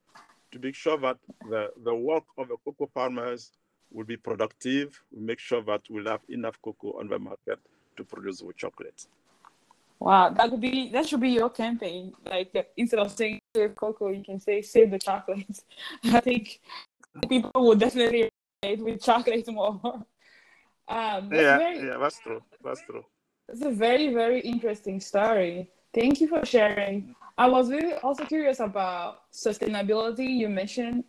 to 0.50 0.58
make 0.58 0.74
sure 0.74 0.98
that 0.98 1.18
the, 1.48 1.70
the 1.84 1.94
work 1.94 2.24
of 2.36 2.48
the 2.48 2.56
cocoa 2.64 2.90
farmers 2.92 3.52
will 3.92 4.04
be 4.04 4.16
productive. 4.16 5.02
We 5.12 5.22
make 5.22 5.38
sure 5.38 5.62
that 5.62 5.82
we'll 5.90 6.06
have 6.06 6.22
enough 6.28 6.60
cocoa 6.62 6.98
on 6.98 7.08
the 7.08 7.18
market 7.18 7.58
to 7.96 8.04
produce 8.04 8.40
the 8.40 8.52
chocolate. 8.56 9.06
Wow, 9.98 10.30
that 10.30 10.48
could 10.50 10.60
be 10.60 10.90
that 10.90 11.06
should 11.06 11.20
be 11.20 11.30
your 11.30 11.50
campaign. 11.50 12.14
Like 12.24 12.72
instead 12.76 13.00
of 13.00 13.12
saying 13.12 13.40
save 13.54 13.74
cocoa, 13.76 14.08
you 14.08 14.24
can 14.24 14.40
say 14.40 14.62
save 14.62 14.90
the 14.90 14.98
chocolates. 14.98 15.64
I 16.04 16.20
think 16.20 16.60
people 17.28 17.50
will 17.54 17.74
definitely 17.74 18.30
relate 18.62 18.80
with 18.80 19.02
chocolate 19.02 19.46
more. 19.48 20.04
Um, 20.88 21.30
yeah, 21.32 21.56
very, 21.56 21.86
yeah, 21.86 21.98
that's 21.98 22.18
true. 22.18 22.42
That's 22.64 22.82
true. 22.82 23.04
It's 23.48 23.62
a 23.62 23.70
very 23.70 24.12
very 24.12 24.40
interesting 24.40 24.98
story. 24.98 25.70
Thank 25.94 26.20
you 26.20 26.26
for 26.26 26.44
sharing. 26.44 27.14
I 27.38 27.46
was 27.46 27.70
really 27.70 27.94
also 27.94 28.24
curious 28.24 28.58
about 28.58 29.30
sustainability. 29.32 30.28
You 30.28 30.48
mentioned 30.48 31.04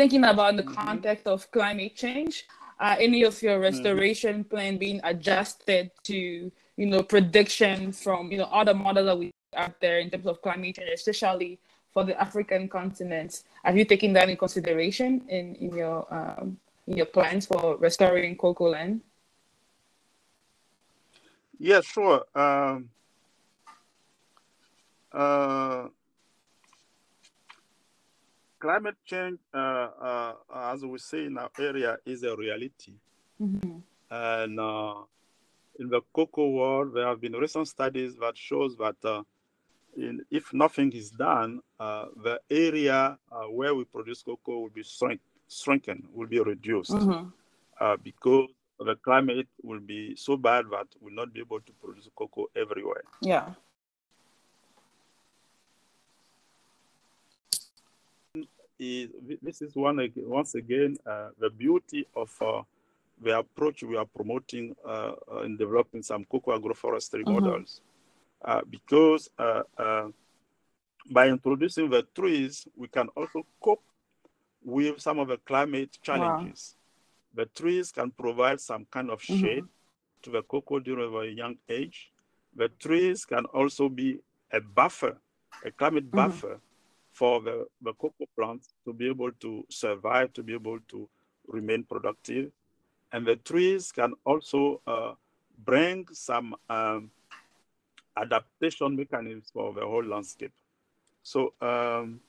thinking 0.00 0.24
about 0.24 0.56
the 0.56 0.62
mm-hmm. 0.62 0.72
context 0.72 1.26
of 1.26 1.50
climate 1.50 1.94
change. 1.94 2.46
Uh, 2.80 2.96
any 2.98 3.22
of 3.22 3.36
your 3.42 3.56
mm-hmm. 3.56 3.68
restoration 3.68 4.44
plan 4.44 4.78
being 4.78 4.98
adjusted 5.04 5.90
to 6.02 6.50
you 6.80 6.86
know, 6.86 7.02
prediction 7.02 7.92
from, 7.92 8.32
you 8.32 8.38
know, 8.38 8.48
other 8.50 8.72
models 8.72 9.04
that 9.04 9.18
we 9.18 9.30
out 9.54 9.78
there 9.82 9.98
in 9.98 10.08
terms 10.08 10.24
of 10.24 10.40
climate 10.40 10.76
change, 10.76 10.88
especially 10.94 11.58
for 11.92 12.04
the 12.04 12.18
African 12.18 12.66
continent. 12.70 13.42
Have 13.62 13.76
you 13.76 13.84
taken 13.84 14.14
that 14.14 14.30
in 14.30 14.38
consideration 14.38 15.20
in, 15.28 15.54
in 15.56 15.76
your 15.76 16.06
um, 16.08 16.56
in 16.86 16.96
your 16.96 17.04
plans 17.04 17.44
for 17.44 17.76
restoring 17.76 18.34
cocoa 18.36 18.70
land? 18.70 19.02
Yeah, 21.58 21.82
sure. 21.82 22.24
Um, 22.34 22.88
uh, 25.12 25.88
climate 28.60 28.96
change, 29.04 29.38
uh, 29.52 29.56
uh, 29.58 30.34
as 30.72 30.84
we 30.84 30.98
say 30.98 31.24
in 31.24 31.38
our 31.38 31.50
area, 31.58 31.98
is 32.04 32.22
a 32.22 32.36
reality. 32.36 32.92
Mm-hmm. 33.42 33.78
And 34.10 34.60
uh, 34.60 34.94
in 35.78 35.88
the 35.88 36.02
cocoa 36.12 36.50
world, 36.50 36.94
there 36.94 37.06
have 37.06 37.20
been 37.20 37.32
recent 37.32 37.66
studies 37.68 38.16
that 38.16 38.36
shows 38.36 38.76
that 38.76 38.96
uh, 39.04 39.22
in, 39.96 40.20
if 40.30 40.52
nothing 40.52 40.92
is 40.92 41.10
done, 41.10 41.60
uh, 41.78 42.06
the 42.22 42.40
area 42.50 43.18
uh, 43.32 43.44
where 43.44 43.74
we 43.74 43.84
produce 43.84 44.22
cocoa 44.22 44.60
will 44.60 44.70
be 44.70 44.82
shrink, 44.82 45.20
shrunken, 45.48 46.06
will 46.12 46.28
be 46.28 46.40
reduced 46.40 46.92
mm-hmm. 46.92 47.28
Uh, 47.80 47.96
because 48.04 48.46
the 48.78 48.94
climate 48.96 49.48
will 49.62 49.80
be 49.80 50.14
so 50.14 50.36
bad 50.36 50.66
that 50.70 50.86
we'll 51.00 51.14
not 51.14 51.32
be 51.32 51.40
able 51.40 51.60
to 51.60 51.72
produce 51.82 52.10
cocoa 52.14 52.46
everywhere. 52.54 53.02
Yeah. 53.22 53.48
Is, 58.82 59.10
this 59.42 59.60
is 59.60 59.76
one 59.76 60.00
once 60.16 60.54
again 60.54 60.96
uh, 61.06 61.28
the 61.38 61.50
beauty 61.50 62.06
of 62.16 62.30
uh, 62.40 62.62
the 63.20 63.38
approach 63.38 63.82
we 63.82 63.94
are 63.94 64.06
promoting 64.06 64.74
uh, 64.88 65.12
in 65.44 65.58
developing 65.58 66.02
some 66.02 66.24
cocoa 66.24 66.58
agroforestry 66.58 67.22
mm-hmm. 67.22 67.34
models. 67.34 67.82
Uh, 68.42 68.62
because 68.70 69.28
uh, 69.38 69.62
uh, 69.76 70.08
by 71.10 71.28
introducing 71.28 71.90
the 71.90 72.06
trees, 72.14 72.66
we 72.74 72.88
can 72.88 73.08
also 73.08 73.44
cope 73.62 73.82
with 74.64 74.98
some 74.98 75.18
of 75.18 75.28
the 75.28 75.36
climate 75.36 75.98
challenges. 76.00 76.76
Wow. 77.36 77.44
The 77.44 77.50
trees 77.50 77.92
can 77.92 78.10
provide 78.10 78.60
some 78.62 78.86
kind 78.90 79.10
of 79.10 79.20
mm-hmm. 79.20 79.40
shade 79.40 79.64
mm-hmm. 79.64 80.22
to 80.22 80.30
the 80.30 80.42
cocoa 80.44 80.78
during 80.78 81.14
a 81.14 81.30
young 81.30 81.56
age. 81.68 82.10
The 82.56 82.68
trees 82.68 83.26
can 83.26 83.44
also 83.44 83.90
be 83.90 84.20
a 84.50 84.60
buffer, 84.62 85.18
a 85.66 85.70
climate 85.70 86.06
mm-hmm. 86.06 86.16
buffer 86.16 86.60
for 87.20 87.40
the, 87.46 87.66
the 87.82 87.92
cocoa 87.94 88.28
plants 88.36 88.66
to 88.86 88.92
be 88.92 89.06
able 89.14 89.32
to 89.44 89.64
survive, 89.68 90.32
to 90.32 90.42
be 90.42 90.54
able 90.54 90.78
to 90.88 91.08
remain 91.46 91.82
productive 91.84 92.50
and 93.12 93.26
the 93.26 93.36
trees 93.36 93.92
can 93.92 94.12
also 94.24 94.80
uh, 94.86 95.12
bring 95.64 96.06
some 96.12 96.54
um, 96.68 97.10
adaptation 98.16 98.96
mechanisms 98.96 99.50
for 99.52 99.72
the 99.72 99.80
whole 99.80 100.04
landscape. 100.04 100.52
So, 101.22 101.52
um, 101.60 102.20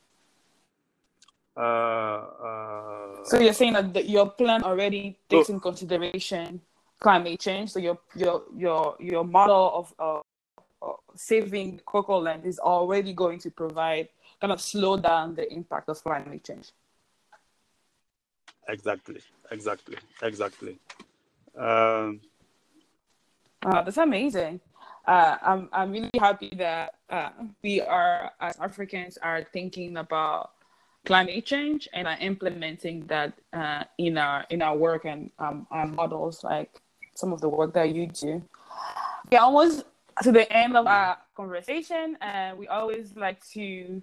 uh, 1.56 1.60
uh, 1.60 3.23
so 3.23 3.39
you're 3.39 3.54
saying 3.54 3.73
that 3.73 3.93
the, 3.93 4.06
your 4.08 4.30
plan 4.30 4.63
already 4.63 5.17
takes 5.30 5.47
so, 5.47 5.54
in 5.54 5.60
consideration 5.60 6.62
climate 6.99 7.39
change. 7.39 7.71
So 7.71 7.80
your 7.80 7.99
your 8.15 8.43
your 8.56 8.95
your 8.99 9.23
model 9.23 9.71
of 9.73 9.93
uh, 9.99 10.93
saving 11.15 11.82
cocoa 11.86 12.19
land 12.19 12.45
is 12.45 12.58
already 12.58 13.13
going 13.13 13.39
to 13.39 13.51
provide 13.51 14.08
kind 14.41 14.51
of 14.51 14.60
slow 14.60 14.97
down 14.97 15.36
the 15.36 15.51
impact 15.54 15.88
of 15.88 16.04
climate 16.04 16.43
change. 16.43 16.71
Exactly, 18.67 19.21
exactly, 19.51 19.97
exactly. 20.23 20.80
Um, 21.56 22.19
wow, 23.63 23.84
that's 23.84 23.97
amazing. 23.97 24.60
Uh, 25.06 25.38
I'm 25.41 25.69
I'm 25.71 25.91
really 25.91 26.10
happy 26.19 26.51
that 26.58 26.95
uh, 27.10 27.30
we 27.63 27.82
are 27.82 28.32
as 28.39 28.58
Africans 28.60 29.17
are 29.17 29.43
thinking 29.43 29.97
about 29.97 30.51
climate 31.06 31.45
change 31.45 31.89
and 31.93 32.08
are 32.08 32.17
implementing 32.19 33.06
that 33.08 33.34
uh, 33.54 33.84
in 33.97 34.17
our 34.17 34.45
in 34.49 34.62
our 34.62 34.75
work 34.75 35.06
and 35.06 35.32
um, 35.39 35.67
our 35.71 35.88
models, 35.88 36.43
like 36.43 36.82
some 37.15 37.34
of 37.34 37.41
the 37.41 37.49
work 37.49 37.73
that 37.73 37.93
you 37.93 38.08
do. 38.08 38.41
We 39.32 39.38
almost 39.38 39.86
to 40.23 40.32
the 40.32 40.51
end 40.51 40.77
of 40.77 40.86
our 40.88 41.17
conversation, 41.36 42.17
and 42.21 42.58
we 42.58 42.67
always 42.67 43.15
like 43.15 43.43
to 43.49 44.01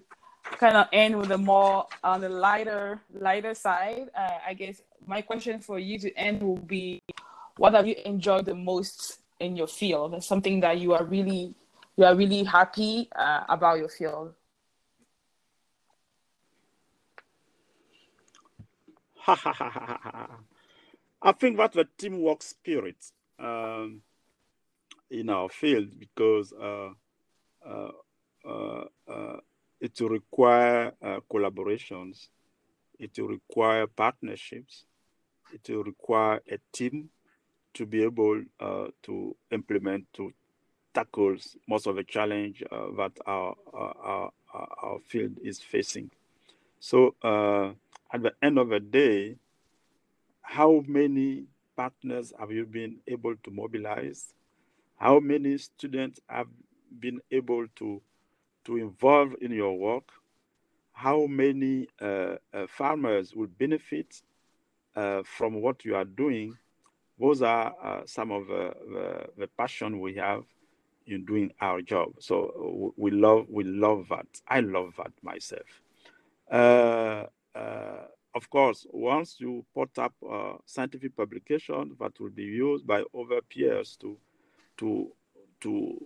kind 0.56 0.76
of 0.76 0.86
end 0.92 1.16
with 1.16 1.30
a 1.30 1.38
more 1.38 1.86
on 2.02 2.20
the 2.20 2.28
lighter 2.28 3.00
lighter 3.12 3.54
side. 3.54 4.08
Uh, 4.16 4.38
I 4.46 4.54
guess 4.54 4.82
my 5.06 5.22
question 5.22 5.60
for 5.60 5.78
you 5.78 5.98
to 5.98 6.12
end 6.16 6.42
will 6.42 6.56
be, 6.56 7.00
what 7.56 7.74
have 7.74 7.86
you 7.86 7.96
enjoyed 8.04 8.46
the 8.46 8.54
most 8.54 9.20
in 9.40 9.56
your 9.56 9.66
field? 9.66 10.22
Something 10.22 10.60
that 10.60 10.78
you 10.78 10.92
are 10.94 11.04
really 11.04 11.54
you 11.96 12.04
are 12.04 12.14
really 12.14 12.44
happy 12.44 13.08
uh, 13.16 13.44
about 13.48 13.78
your 13.78 13.88
field. 13.88 14.34
I 21.20 21.32
think 21.38 21.56
that's 21.58 21.74
the 21.74 21.86
teamwork 21.98 22.42
spirit 22.42 22.96
um, 23.38 24.02
in 25.10 25.28
our 25.28 25.48
field 25.48 25.98
because 25.98 26.52
uh, 26.52 26.90
uh, 27.66 27.90
uh, 28.48 28.84
uh 29.08 29.36
it 29.80 30.00
will 30.00 30.08
require 30.08 30.92
uh, 31.02 31.20
collaborations, 31.30 32.28
it 32.98 33.10
will 33.18 33.28
require 33.28 33.86
partnerships, 33.86 34.84
it 35.52 35.68
will 35.68 35.84
require 35.84 36.40
a 36.50 36.58
team 36.72 37.10
to 37.74 37.86
be 37.86 38.02
able 38.02 38.42
uh, 38.60 38.86
to 39.02 39.36
implement, 39.52 40.04
to 40.12 40.32
tackle 40.94 41.36
most 41.68 41.86
of 41.86 41.96
the 41.96 42.04
challenge 42.04 42.62
uh, 42.72 42.86
that 42.96 43.12
our, 43.26 43.54
our, 43.72 44.32
our, 44.52 44.98
field 45.06 45.36
is 45.44 45.60
facing. 45.60 46.10
So 46.80 47.14
uh, 47.22 47.70
at 48.12 48.22
the 48.22 48.32
end 48.42 48.58
of 48.58 48.70
the 48.70 48.80
day, 48.80 49.36
how 50.42 50.82
many 50.86 51.44
partners 51.76 52.32
have 52.38 52.50
you 52.50 52.66
been 52.66 52.96
able 53.06 53.36
to 53.44 53.50
mobilize? 53.50 54.32
How 54.96 55.20
many 55.20 55.58
students 55.58 56.18
have 56.28 56.48
been 56.98 57.20
able 57.30 57.66
to, 57.76 58.02
to 58.68 58.76
involve 58.76 59.34
in 59.40 59.50
your 59.50 59.76
work? 59.78 60.10
How 60.92 61.26
many 61.26 61.88
uh, 62.00 62.36
uh, 62.52 62.66
farmers 62.68 63.34
will 63.34 63.46
benefit 63.46 64.20
uh, 64.94 65.22
from 65.24 65.62
what 65.62 65.84
you 65.86 65.96
are 65.96 66.04
doing? 66.04 66.56
Those 67.18 67.40
are 67.40 67.74
uh, 67.82 68.02
some 68.04 68.30
of 68.30 68.46
the, 68.46 69.26
the, 69.38 69.48
passion 69.56 70.00
we 70.00 70.14
have 70.16 70.44
in 71.06 71.24
doing 71.24 71.50
our 71.62 71.80
job. 71.80 72.10
So 72.20 72.92
we 72.96 73.10
love 73.10 73.46
we 73.48 73.64
love 73.64 74.06
that. 74.10 74.26
I 74.46 74.60
love 74.60 74.92
that 74.98 75.12
myself. 75.22 75.68
Uh, 76.50 77.24
uh, 77.54 78.04
of 78.34 78.50
course, 78.50 78.86
once 78.92 79.36
you 79.40 79.64
put 79.74 79.98
up 79.98 80.12
a 80.30 80.56
scientific 80.66 81.16
publication 81.16 81.96
that 81.98 82.20
will 82.20 82.30
be 82.30 82.44
used 82.44 82.86
by 82.86 83.02
other 83.18 83.40
peers 83.48 83.96
to 84.00 84.18
to 84.76 85.10
to 85.62 85.98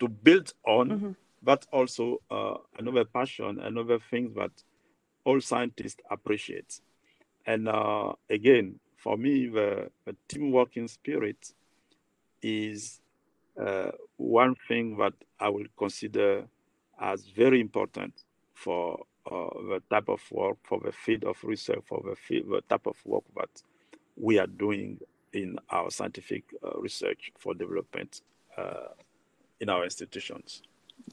to 0.00 0.08
build 0.08 0.52
on, 0.66 0.88
mm-hmm. 0.90 1.10
But 1.44 1.66
also 1.72 2.20
uh, 2.30 2.54
another 2.78 3.04
passion, 3.04 3.60
another 3.60 3.98
thing 4.10 4.32
that 4.36 4.50
all 5.24 5.40
scientists 5.40 6.00
appreciate. 6.10 6.80
And 7.46 7.68
uh, 7.68 8.12
again, 8.30 8.80
for 8.96 9.16
me, 9.16 9.46
the, 9.46 9.90
the 10.06 10.16
team 10.28 10.50
working 10.50 10.88
spirit 10.88 11.52
is 12.42 13.00
uh, 13.60 13.90
one 14.16 14.54
thing 14.68 14.96
that 14.96 15.12
I 15.38 15.50
will 15.50 15.66
consider 15.76 16.44
as 17.00 17.26
very 17.26 17.60
important 17.60 18.14
for 18.54 19.04
uh, 19.30 19.48
the 19.68 19.82
type 19.90 20.08
of 20.08 20.20
work, 20.30 20.58
for 20.62 20.80
the 20.80 20.92
field 20.92 21.24
of 21.24 21.36
research, 21.42 21.80
for 21.86 22.02
the, 22.04 22.16
field, 22.16 22.46
the 22.50 22.62
type 22.68 22.86
of 22.86 22.96
work 23.04 23.24
that 23.36 23.62
we 24.16 24.38
are 24.38 24.46
doing 24.46 24.98
in 25.32 25.58
our 25.70 25.90
scientific 25.90 26.44
uh, 26.64 26.78
research 26.78 27.32
for 27.38 27.54
development 27.54 28.22
uh, 28.56 28.88
in 29.60 29.68
our 29.68 29.84
institutions. 29.84 30.62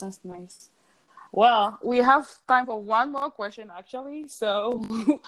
That's 0.01 0.19
nice. 0.23 0.69
Well, 1.31 1.79
we 1.81 1.99
have 1.99 2.27
time 2.47 2.65
for 2.65 2.81
one 2.81 3.11
more 3.11 3.31
question, 3.31 3.71
actually. 3.75 4.27
So 4.27 4.83
I 4.91 5.19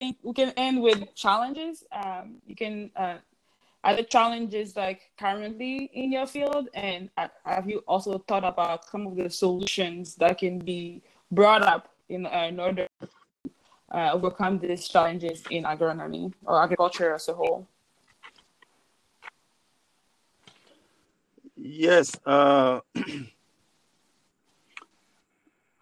think 0.00 0.16
we 0.22 0.32
can 0.32 0.50
end 0.56 0.80
with 0.82 1.14
challenges. 1.14 1.84
Um, 1.92 2.36
you 2.46 2.56
can 2.56 2.90
uh, 2.96 3.18
are 3.84 3.94
the 3.94 4.02
challenges 4.02 4.74
like 4.74 5.10
currently 5.18 5.90
in 5.92 6.10
your 6.10 6.26
field, 6.26 6.68
and 6.74 7.08
have 7.44 7.68
you 7.68 7.78
also 7.86 8.18
thought 8.26 8.44
about 8.44 8.84
some 8.84 9.06
of 9.06 9.16
the 9.16 9.30
solutions 9.30 10.16
that 10.16 10.38
can 10.38 10.58
be 10.58 11.02
brought 11.30 11.62
up 11.62 11.88
in, 12.08 12.26
uh, 12.26 12.46
in 12.48 12.58
order 12.58 12.88
to 13.00 13.08
uh, 13.92 14.10
overcome 14.12 14.58
these 14.58 14.88
challenges 14.88 15.42
in 15.50 15.62
agronomy 15.62 16.32
or 16.44 16.60
agriculture 16.60 17.14
as 17.14 17.28
a 17.28 17.34
whole? 17.34 17.68
Yes, 21.54 22.18
uh, 22.26 22.80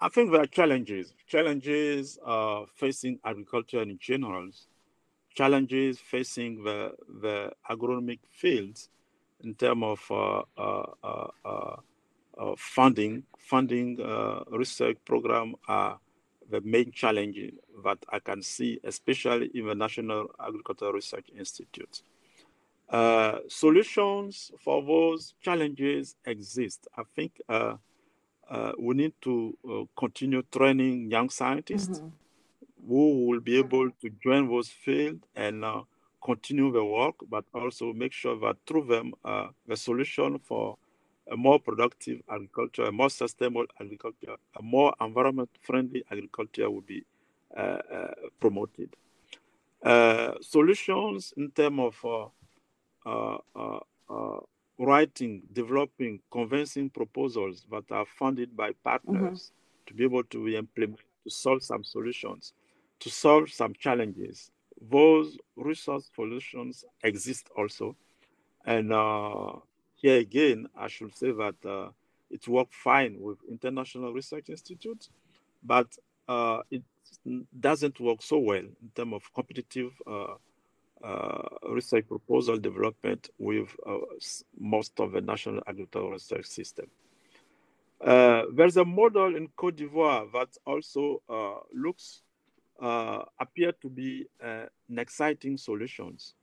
I 0.04 0.10
think 0.10 0.32
there 0.32 0.42
are 0.42 0.46
challenges. 0.46 1.14
Challenges 1.26 2.18
uh, 2.26 2.64
facing 2.74 3.18
agriculture 3.24 3.80
in 3.80 3.96
general, 3.98 4.50
challenges 5.34 5.98
facing 5.98 6.62
the, 6.62 6.92
the 7.22 7.50
agronomic 7.70 8.18
fields 8.30 8.90
in 9.42 9.54
terms 9.54 9.82
of 9.82 10.00
uh, 10.10 10.42
uh, 10.60 11.26
uh, 11.42 11.76
uh 12.36 12.54
funding. 12.58 13.22
Funding 13.38 13.96
research 14.50 14.98
program 15.06 15.54
are 15.68 15.98
the 16.50 16.60
main 16.60 16.92
challenge 16.92 17.38
that 17.82 17.98
I 18.10 18.18
can 18.18 18.42
see, 18.42 18.80
especially 18.84 19.50
in 19.54 19.68
the 19.68 19.74
National 19.74 20.30
Agricultural 20.38 20.92
Research 20.92 21.30
Institute. 21.34 22.02
Uh, 22.90 23.38
solutions 23.48 24.52
for 24.62 24.82
those 24.82 25.32
challenges 25.40 26.16
exist. 26.26 26.88
I 26.94 27.04
think 27.16 27.40
uh, 28.50 28.54
uh, 28.54 28.72
we 28.78 28.94
need 28.94 29.12
to 29.22 29.57
uh, 29.68 29.83
continue 29.98 30.42
training 30.50 31.11
young 31.11 31.30
scientists 31.30 32.00
mm-hmm. 32.00 32.88
who 32.88 33.26
will 33.26 33.40
be 33.40 33.59
able 33.59 33.90
to 34.00 34.11
join 34.22 34.48
those 34.48 34.68
fields 34.68 35.24
and 35.37 35.64
uh, 35.64 35.83
continue 36.22 36.72
the 36.72 36.85
work, 36.85 37.14
but 37.28 37.44
also 37.54 37.92
make 37.92 38.12
sure 38.12 38.38
that 38.40 38.57
through 38.66 38.85
them, 38.87 39.12
uh, 39.24 39.48
the 39.66 39.76
solution 39.76 40.38
for 40.38 40.76
a 41.30 41.37
more 41.37 41.59
productive 41.59 42.20
agriculture, 42.30 42.85
a 42.85 42.92
more 42.92 43.11
sustainable 43.11 43.66
agriculture, 43.80 44.37
a 44.59 44.62
more 44.62 44.94
environment 45.00 45.48
friendly 45.62 46.04
agriculture 46.11 46.70
will 46.70 46.83
be 46.83 47.04
promoted. 48.40 48.90
solutions 50.40 51.33
in 51.37 51.50
terms 51.50 51.80
of 51.80 52.30
uh, 53.07 53.37
uh, 53.54 53.78
uh, 54.09 54.40
writing, 54.78 55.42
developing, 55.52 56.20
convincing 56.30 56.90
proposals 56.90 57.64
that 57.70 57.90
are 57.90 58.06
funded 58.18 58.56
by 58.56 58.72
partners 58.82 59.52
mm-hmm. 59.52 59.87
to 59.87 59.94
be 59.94 60.04
able 60.04 60.24
to 60.24 60.48
implement, 60.48 60.98
to 61.24 61.30
solve 61.30 61.62
some 61.62 61.84
solutions, 61.84 62.52
to 63.00 63.10
solve 63.10 63.50
some 63.50 63.74
challenges. 63.78 64.50
Those 64.90 65.38
resource 65.56 66.10
solutions 66.14 66.84
exist 67.02 67.48
also. 67.56 67.96
And 68.66 68.92
uh, 68.92 69.52
here 69.94 70.18
again, 70.18 70.66
I 70.76 70.88
should 70.88 71.16
say 71.16 71.30
that 71.30 71.54
uh, 71.64 71.90
it 72.30 72.48
worked 72.48 72.74
fine 72.74 73.16
with 73.20 73.38
international 73.48 74.12
research 74.12 74.48
institutes, 74.48 75.10
but 75.62 75.87
uh, 76.28 76.60
it 76.70 76.82
doesn't 77.58 78.00
work 78.00 78.22
so 78.22 78.38
well 78.38 78.56
in 78.56 78.90
terms 78.94 79.14
of 79.14 79.34
competitive 79.34 79.92
uh, 80.06 80.34
research 81.68 82.06
proposal 82.08 82.58
development 82.58 83.30
with 83.38 83.68
uh, 83.86 83.98
most 84.58 84.98
of 85.00 85.12
the 85.12 85.20
national 85.20 85.62
agricultural 85.66 86.12
research 86.12 86.46
system. 86.46 86.86
Uh, 88.00 88.42
there's 88.54 88.76
a 88.76 88.84
model 88.84 89.36
in 89.36 89.48
Cote 89.56 89.76
d'Ivoire 89.76 90.30
that 90.32 90.48
also 90.66 91.22
looks 91.72 92.22
appear 92.80 93.72
to 93.80 93.88
be 93.88 94.26
an 94.40 94.98
exciting 94.98 95.56
solutions. 95.56 96.34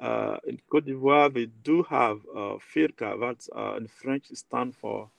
Uh, 0.00 0.38
in 0.46 0.58
Cote 0.70 0.86
d'Ivoire, 0.86 1.32
we 1.32 1.46
do 1.62 1.82
have 1.82 2.18
uh, 2.34 2.56
FIRCA, 2.74 3.18
that 3.20 3.46
uh, 3.54 3.76
in 3.76 3.86
French 3.86 4.26
stands 4.32 4.76
for 4.76 5.10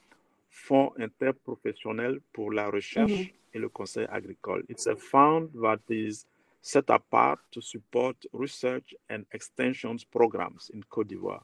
Fonds 0.50 0.94
interprofessionnel 1.00 2.20
pour 2.34 2.54
la 2.54 2.70
recherche 2.70 3.12
mm 3.12 3.24
-hmm. 3.24 3.54
et 3.54 3.60
le 3.60 3.70
conseil 3.70 4.08
agricole. 4.10 4.64
It's 4.68 4.88
a 4.88 4.96
fund 4.96 5.50
that 5.62 5.82
is 5.90 6.26
set 6.62 6.90
apart 6.90 7.40
to 7.52 7.62
support 7.62 8.16
research 8.34 8.94
and 9.10 9.26
extensions 9.34 10.04
programs 10.04 10.70
in 10.74 10.84
Cote 10.84 11.08
d'Ivoire. 11.08 11.42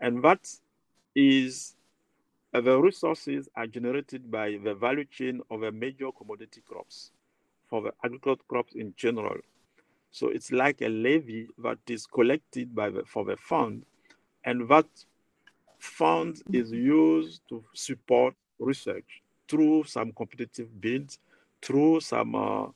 And 0.00 0.22
that 0.24 0.48
is 1.14 1.76
uh, 2.52 2.60
the 2.60 2.78
resources 2.78 3.48
are 3.56 3.66
generated 3.66 4.30
by 4.30 4.58
the 4.62 4.74
value 4.74 5.04
chain 5.04 5.40
of 5.50 5.60
the 5.60 5.72
major 5.72 6.10
commodity 6.12 6.62
crops 6.66 7.10
for 7.68 7.82
the 7.82 7.92
agricultural 8.04 8.44
crops 8.48 8.74
in 8.74 8.94
general. 8.96 9.38
So 10.10 10.28
it's 10.28 10.52
like 10.52 10.80
a 10.82 10.88
levy 10.88 11.48
that 11.58 11.78
is 11.88 12.06
collected 12.06 12.74
by 12.74 12.90
the, 12.90 13.04
for 13.04 13.24
the 13.24 13.36
fund, 13.36 13.84
and 14.44 14.68
that 14.68 14.86
fund 15.78 16.40
is 16.52 16.70
used 16.70 17.42
to 17.48 17.64
support 17.74 18.34
research 18.58 19.22
through 19.48 19.84
some 19.84 20.12
competitive 20.12 20.80
bids, 20.80 21.18
through 21.60 22.00
some 22.00 22.34
uh, 22.36 22.66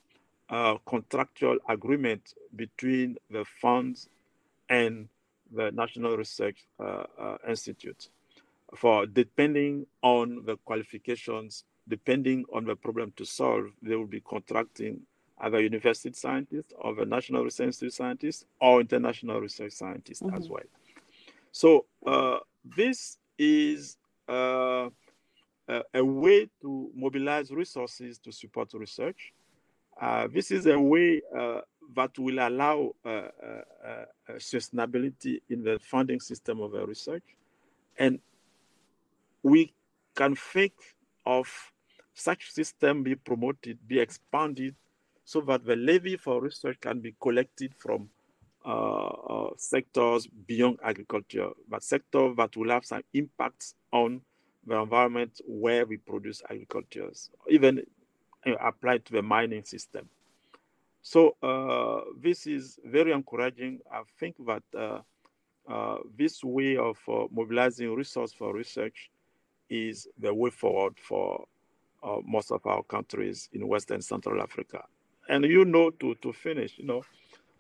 uh, 0.51 0.77
contractual 0.87 1.59
agreement 1.69 2.35
between 2.57 3.17
the 3.31 3.45
funds 3.61 4.09
and 4.69 5.09
the 5.53 5.71
National 5.73 6.17
Research 6.17 6.67
uh, 6.81 7.05
uh, 7.19 7.37
Institute 7.49 8.09
for 8.77 9.07
depending 9.07 9.87
on 10.03 10.45
the 10.45 10.57
qualifications, 10.65 11.65
depending 11.89 12.45
on 12.53 12.65
the 12.65 12.77
problem 12.77 13.13
to 13.17 13.25
solve, 13.25 13.67
they 13.83 13.97
will 13.97 14.07
be 14.07 14.21
contracting 14.21 15.01
either 15.41 15.61
university 15.61 16.13
scientists 16.13 16.73
or 16.79 16.95
the 16.95 17.07
National 17.07 17.45
Research 17.45 17.69
Institute 17.69 17.95
scientists 17.95 18.45
or 18.61 18.81
international 18.81 19.41
research 19.41 19.73
scientists 19.73 20.21
mm-hmm. 20.21 20.37
as 20.37 20.49
well. 20.49 20.63
So 21.53 21.87
uh, 22.07 22.39
this 22.77 23.19
is 23.39 23.97
uh, 24.29 24.91
a, 25.69 25.83
a 25.95 26.05
way 26.05 26.49
to 26.61 26.91
mobilize 26.95 27.51
resources 27.51 28.19
to 28.19 28.33
support 28.33 28.75
research 28.75 29.33
this 30.31 30.51
is 30.51 30.67
a 30.67 30.79
way 30.79 31.23
uh, 31.37 31.61
that 31.95 32.19
will 32.19 32.39
allow 32.39 32.93
uh, 33.05 33.09
uh, 33.09 33.29
uh, 33.87 34.05
sustainability 34.35 35.41
in 35.49 35.63
the 35.63 35.79
funding 35.81 36.21
system 36.21 36.61
of 36.61 36.73
research. 36.73 37.25
And 37.99 38.21
we 39.43 39.73
can 40.15 40.37
think 40.37 40.73
of 41.25 41.49
such 42.15 42.51
system 42.51 43.03
be 43.03 43.15
promoted, 43.15 43.79
be 43.87 44.01
expanded, 44.01 44.75
so 45.25 45.41
that 45.43 45.65
the 45.65 45.77
levy 45.77 46.17
for 46.17 46.41
research 46.41 46.79
can 46.81 47.01
be 47.01 47.15
collected 47.21 47.75
from 47.77 48.09
sectors 49.57 50.27
beyond 50.47 50.79
agriculture, 50.85 51.49
but 51.69 51.83
sectors 51.83 52.37
that 52.37 52.55
will 52.57 52.71
have 52.71 52.85
some 52.85 53.03
impacts 53.15 53.75
on 53.93 54.21
the 54.67 54.77
environment 54.77 55.41
where 55.47 55.87
we 55.87 55.97
produce 55.97 56.43
agriculture, 56.51 57.11
even 57.49 57.83
applied 58.61 59.05
to 59.07 59.13
the 59.13 59.23
mining 59.23 59.65
system. 59.65 60.09
So 61.03 61.37
uh, 61.43 62.01
this 62.21 62.47
is 62.47 62.79
very 62.85 63.13
encouraging. 63.13 63.81
I 63.91 64.03
think 64.19 64.37
that 64.47 64.63
uh, 64.77 65.01
uh, 65.71 65.99
this 66.17 66.43
way 66.43 66.77
of 66.77 66.99
uh, 67.09 67.25
mobilizing 67.31 67.95
resource 67.95 68.33
for 68.33 68.55
research 68.55 69.11
is 69.71 70.09
the 70.19 70.33
way 70.33 70.51
forward 70.51 70.95
for 70.99 71.47
uh, 72.03 72.17
most 72.25 72.51
of 72.51 72.65
our 72.67 72.83
countries 72.83 73.49
in 73.53 73.67
West 73.67 73.91
and 73.91 74.03
Central 74.03 74.43
Africa. 74.43 74.85
And 75.29 75.45
you 75.45 75.65
know, 75.65 75.91
to, 75.91 76.15
to 76.17 76.33
finish, 76.33 76.79
you 76.79 76.87
know, 76.87 77.03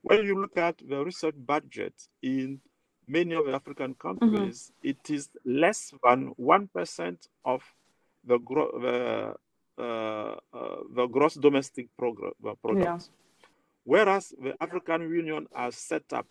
when 0.03 0.25
you 0.25 0.41
look 0.41 0.57
at 0.57 0.79
the 0.79 1.05
research 1.05 1.35
budget 1.37 1.93
in 2.23 2.61
many 3.07 3.35
of 3.35 3.47
the 3.47 3.53
African 3.53 3.95
mm-hmm. 3.95 4.21
countries, 4.21 4.73
mm-hmm. 4.79 4.91
it 4.91 5.11
is 5.11 5.29
less 5.45 5.93
than 6.05 6.35
1% 6.41 7.17
of 7.45 7.63
the, 8.25 8.39
gro- 8.39 8.79
the, 8.81 8.89
uh, 8.89 9.31
uh, 9.31 9.35
the 9.79 11.09
gross 11.11 11.35
domestic 11.35 11.89
progr- 12.01 12.33
uh, 12.47 12.55
product. 12.55 12.85
Yeah. 12.85 12.99
Whereas 13.85 14.35
the 14.43 14.55
African 14.61 15.03
Union 15.03 15.47
has 15.55 15.77
set 15.77 16.13
up 16.13 16.27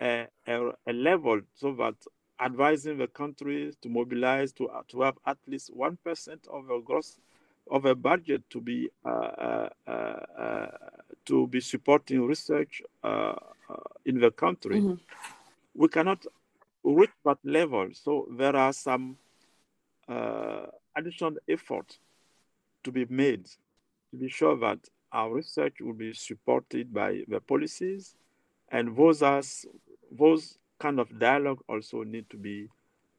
a, 0.00 0.26
a, 0.46 0.70
a, 0.86 0.92
level 0.92 1.40
so 1.54 1.74
that 1.74 1.94
advising 2.40 2.98
the 2.98 3.06
countries 3.06 3.76
to 3.82 3.88
mobilize 3.88 4.52
to, 4.52 4.68
uh, 4.68 4.82
to 4.88 5.02
have 5.02 5.18
at 5.26 5.38
least 5.46 5.70
1% 5.76 5.96
of 6.48 6.66
the 6.66 6.80
gross 6.84 7.18
of 7.70 7.84
a 7.84 7.94
budget 7.94 8.42
to 8.50 8.60
be 8.60 8.90
uh, 9.04 9.08
uh, 9.08 9.68
uh, 9.86 10.66
to 11.24 11.46
be 11.46 11.60
supporting 11.60 12.26
research 12.26 12.82
in 14.04 14.18
the 14.18 14.30
country. 14.30 14.80
Mm-hmm. 14.80 14.94
We 15.74 15.88
cannot 15.88 16.24
reach 16.82 17.10
that 17.24 17.38
level, 17.44 17.90
so 17.92 18.26
there 18.36 18.56
are 18.56 18.72
some 18.72 19.16
additional 20.96 21.36
effort 21.48 21.98
to 22.84 22.92
be 22.92 23.06
made 23.06 23.46
to 24.10 24.16
be 24.18 24.28
sure 24.28 24.56
that 24.56 24.78
our 25.12 25.32
research 25.32 25.80
will 25.80 25.92
be 25.92 26.12
supported 26.12 26.92
by 26.92 27.22
the 27.28 27.40
policies 27.40 28.14
and 28.70 28.96
those 28.96 29.66
those 30.10 30.58
kind 30.78 30.98
of 30.98 31.18
dialogue 31.18 31.60
also 31.68 32.02
need 32.02 32.28
to 32.30 32.36
be 32.36 32.68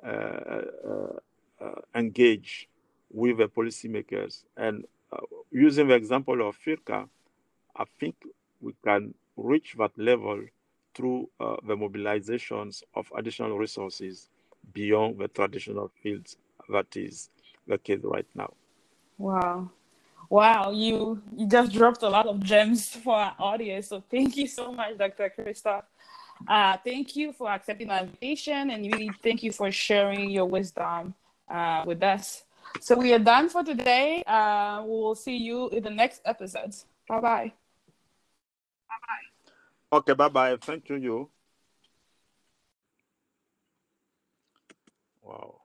uh, 0.03 0.07
uh, 0.07 1.18
uh, 1.61 1.82
engaged 1.95 2.68
with 3.09 3.38
the 3.38 3.47
policymakers. 3.47 4.43
And 4.57 4.86
uh, 5.11 5.18
using 5.51 5.88
the 5.88 5.95
example 5.95 6.47
of 6.47 6.57
FIRCA, 6.57 7.07
I 7.76 7.84
think 7.99 8.16
we 8.59 8.74
can 8.84 9.14
reach 9.38 9.76
that 9.78 9.97
level 9.97 10.41
through 10.93 11.30
uh, 11.39 11.55
the 11.66 11.76
mobilizations 11.76 12.84
of 12.95 13.11
additional 13.16 13.57
resources 13.57 14.28
beyond 14.74 15.20
the 15.20 15.28
traditional 15.28 15.89
fields 16.01 16.38
that 16.70 16.95
is 16.97 17.30
the 17.68 17.78
case 17.78 17.99
right 18.03 18.28
now. 18.36 18.53
Wow. 19.24 19.69
Wow, 20.30 20.71
you 20.71 21.21
you 21.38 21.47
just 21.47 21.71
dropped 21.71 22.03
a 22.03 22.09
lot 22.09 22.28
of 22.28 22.43
gems 22.43 22.89
for 22.89 23.15
our 23.15 23.34
audience. 23.39 23.88
So 23.88 24.03
thank 24.11 24.36
you 24.36 24.47
so 24.47 24.74
much, 24.74 24.97
Dr. 24.97 25.30
Christophe. 25.30 25.86
Uh, 26.45 26.76
thank 26.84 27.15
you 27.15 27.32
for 27.32 27.49
accepting 27.49 27.88
the 27.88 28.03
invitation 28.03 28.69
and 28.71 28.84
really 28.84 29.13
thank 29.24 29.41
you 29.41 29.53
for 29.53 29.71
sharing 29.71 30.30
your 30.30 30.43
wisdom 30.43 31.13
uh, 31.47 31.84
with 31.88 32.03
us. 32.03 32.43
So 32.82 32.99
we 32.99 33.13
are 33.13 33.19
done 33.19 33.47
for 33.47 33.63
today. 33.63 34.24
Uh, 34.28 34.84
we 34.84 34.89
will 34.91 35.15
see 35.15 35.38
you 35.38 35.69
in 35.69 35.84
the 35.84 35.89
next 35.89 36.19
episodes. 36.26 36.86
Bye 37.07 37.21
bye. 37.21 37.53
Bye 38.89 39.01
bye. 39.07 39.97
Okay, 39.99 40.13
bye 40.13 40.28
bye. 40.28 40.57
Thank 40.59 40.89
you, 40.89 40.97
you. 40.97 41.30
Wow. 45.21 45.62